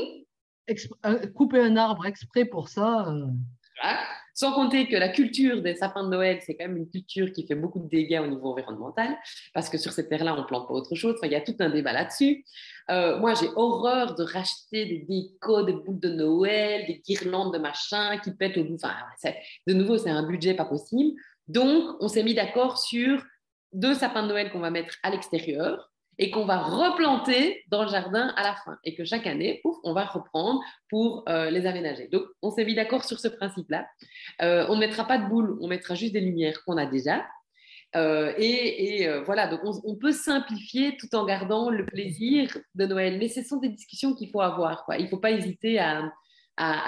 [1.04, 3.08] Euh, couper un arbre exprès pour ça.
[3.08, 3.26] Euh.
[4.34, 7.46] Sans compter que la culture des sapins de Noël, c'est quand même une culture qui
[7.46, 9.16] fait beaucoup de dégâts au niveau environnemental,
[9.54, 11.14] parce que sur cette terre-là, on ne plante pas autre chose.
[11.16, 12.44] Enfin, il y a tout un débat là-dessus.
[12.90, 17.58] Euh, moi, j'ai horreur de racheter des décos, des boules de Noël, des guirlandes de
[17.58, 18.74] machin qui pètent au bout.
[18.74, 18.94] Enfin,
[19.66, 21.18] de nouveau, c'est un budget pas possible.
[21.48, 23.22] Donc, on s'est mis d'accord sur
[23.72, 27.88] deux sapins de Noël qu'on va mettre à l'extérieur et qu'on va replanter dans le
[27.88, 32.08] jardin à la fin et que chaque année, on va reprendre pour euh, les aménager.
[32.08, 33.86] Donc, on s'est mis d'accord sur ce principe-là.
[34.42, 37.26] Euh, on ne mettra pas de boules, on mettra juste des lumières qu'on a déjà.
[37.94, 43.18] Euh, et, voilà, donc on, peut simplifier tout en gardant le plaisir de Noël.
[43.18, 44.84] Mais ce sont des discussions qu'il faut avoir.
[44.98, 46.12] Il ne faut pas hésiter à,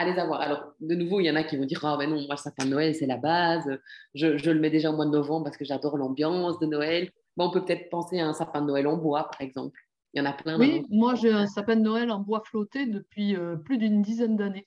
[0.05, 0.41] les avoir.
[0.41, 2.37] Alors, de nouveau, il y en a qui vont dire Ah, ben non, moi, le
[2.37, 3.79] sapin de Noël, c'est la base.
[4.15, 7.11] Je, le mets déjà au mois de novembre parce que j'adore l'ambiance de Noël
[7.47, 9.79] on peut peut-être penser à un sapin de Noël en bois, par exemple.
[10.15, 10.59] Il y en a plein.
[10.59, 14.37] Oui, moi j'ai un sapin de Noël en bois flotté depuis euh, plus d'une dizaine
[14.37, 14.67] d'années.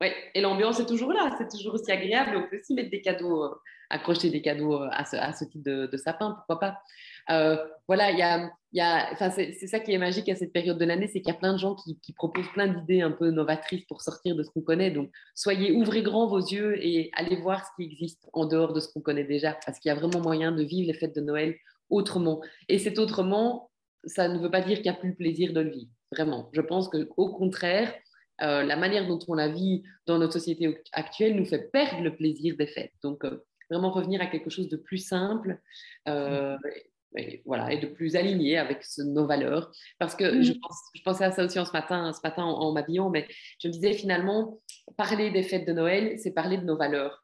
[0.00, 2.36] Oui, et l'ambiance est toujours là, c'est toujours aussi agréable.
[2.36, 3.54] On peut aussi mettre des cadeaux, euh,
[3.88, 7.62] accrocher des cadeaux euh, à, ce, type de, sapin, pourquoi pas.
[7.86, 10.84] voilà, il y a, y a c'est, ça qui est magique à cette période de
[10.84, 13.30] l'année, c'est qu'il y a plein de gens qui, qui proposent plein d'idées un peu
[13.30, 14.90] novatrices pour sortir de ce qu'on connaît.
[14.90, 18.80] Donc, soyez, ouvrez grand vos yeux et allez voir ce qui existe en dehors de
[18.80, 21.22] ce qu'on connaît déjà, parce qu'il y a vraiment moyen de vivre les fêtes de
[21.22, 21.56] Noël
[21.92, 22.40] autrement.
[22.68, 23.70] Et cet autrement,
[24.04, 25.90] ça ne veut pas dire qu'il n'y a plus le plaisir de le vivre.
[26.10, 26.50] Vraiment.
[26.52, 27.94] Je pense qu'au contraire,
[28.42, 32.16] euh, la manière dont on la vit dans notre société actuelle nous fait perdre le
[32.16, 32.92] plaisir des fêtes.
[33.02, 35.60] Donc, euh, vraiment revenir à quelque chose de plus simple.
[36.08, 36.56] Euh,
[37.16, 39.70] et, voilà, et de plus aligné avec nos valeurs.
[39.98, 40.52] Parce que je,
[41.04, 43.28] pensais à ça aussi en ce matin, ce matin en, m'habillant, mais
[43.58, 44.60] je me disais finalement,
[44.96, 47.22] parler des fêtes de Noël, c'est parler de nos valeurs.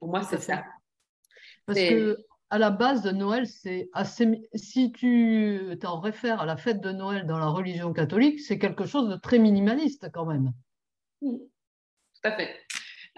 [0.00, 0.64] pour moi, c'est ça.
[1.66, 2.18] Parce que
[2.52, 4.42] à la base de Noël, c'est assez.
[4.54, 8.84] Si tu t'en réfères à la fête de Noël dans la religion catholique, c'est quelque
[8.84, 10.52] chose de très minimaliste quand même.
[11.22, 11.48] tout
[12.24, 12.50] à fait.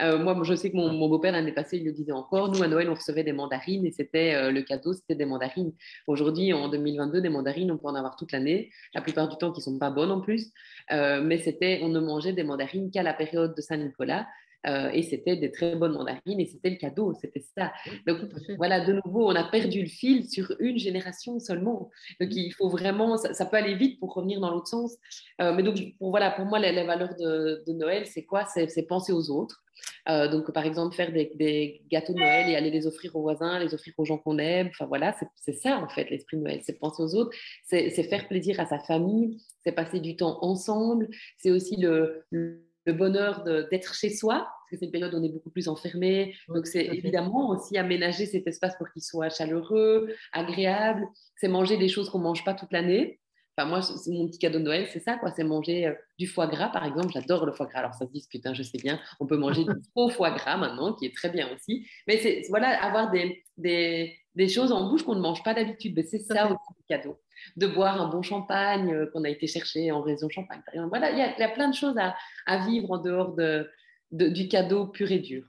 [0.00, 2.48] Euh, moi, je sais que mon, beau-père l'année passée, il le disait encore.
[2.48, 5.72] Nous, à Noël, on recevait des mandarines et c'était euh, le cadeau, c'était des mandarines.
[6.06, 9.50] Aujourd'hui, en 2022, des mandarines, on peut en avoir toute l'année, la plupart du temps
[9.50, 10.52] qui sont pas bonnes en plus.
[10.92, 14.28] Euh, mais c'était, on ne mangeait des mandarines qu'à la période de Saint-Nicolas.
[14.66, 17.72] Euh, et c'était des très bonnes mandarines et c'était le cadeau, c'était ça.
[18.06, 18.18] Donc
[18.56, 21.90] voilà, de nouveau, on a perdu le fil sur une génération seulement.
[22.20, 24.96] Donc il faut vraiment, ça, peut aller vite pour revenir dans l'autre sens.
[25.40, 28.44] Euh, mais donc pour, voilà, pour moi, les, valeurs de, Noël, c'est quoi?
[28.46, 29.62] C'est penser aux autres.
[30.08, 33.58] Euh, donc, par exemple, faire des, gâteaux de Noël et aller les offrir aux voisins,
[33.58, 34.68] les offrir aux gens qu'on aime.
[34.68, 36.60] Enfin, voilà, c'est ça, en fait, l'esprit de Noël.
[36.62, 41.08] C'est penser aux autres, c'est faire plaisir à sa famille, c'est passer du temps ensemble,
[41.38, 42.62] c'est aussi le le
[42.92, 46.36] bonheur d'être chez soi, parce que c'est une période où on est beaucoup plus enfermé.
[46.48, 51.06] Donc, c'est évidemment aussi aménager cet espace pour qu'il soit chaleureux, agréable.
[51.36, 53.20] C'est manger des choses qu'on ne mange pas toute l'année.
[53.56, 55.30] Enfin, moi, c'est mon petit cadeau de Noël, c'est ça, quoi.
[55.30, 57.12] C'est manger euh, du foie gras, par exemple.
[57.12, 57.78] J'adore le foie gras.
[57.80, 58.98] Alors, ça se discute, hein, je sais bien.
[59.20, 61.86] On peut manger du faux foie gras maintenant, qui est très bien aussi.
[62.08, 66.02] Mais c'est, voilà, avoir des, des, des choses en bouche qu'on ne mange pas d'habitude.
[66.04, 67.16] C'est ça aussi le cadeau
[67.56, 70.62] de boire un bon champagne euh, qu'on a été chercher en région champagne.
[70.88, 73.68] Voilà, il y, a, plein de choses à, vivre en dehors de,
[74.10, 75.44] du cadeau pur et dur.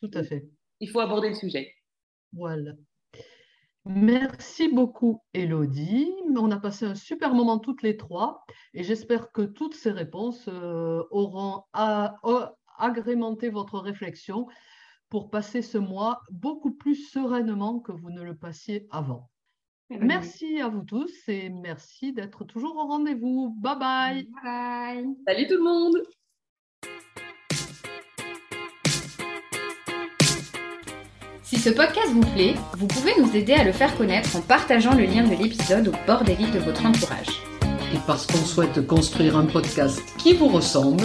[0.00, 0.48] Tout à fait.
[0.80, 1.74] Il faut aborder le sujet.
[2.32, 2.72] Voilà.
[3.84, 6.08] Merci beaucoup, Elodie.
[6.36, 10.46] On a passé un super moment toutes les trois et j'espère que toutes ces réponses
[10.48, 11.64] euh, auront
[12.78, 14.46] agrémenté votre réflexion
[15.08, 19.31] pour passer ce mois beaucoup plus sereinement que vous ne le passiez avant.
[20.00, 23.54] Merci à vous tous et merci d'être toujours au rendez-vous.
[23.60, 24.28] Bye bye.
[24.42, 25.08] Bye.
[25.26, 26.02] Salut tout le monde.
[31.42, 34.94] Si ce podcast vous plaît, vous pouvez nous aider à le faire connaître en partageant
[34.94, 37.42] le lien de l'épisode au bord des livres de votre entourage.
[37.94, 41.04] Et parce qu'on souhaite construire un podcast qui vous ressemble,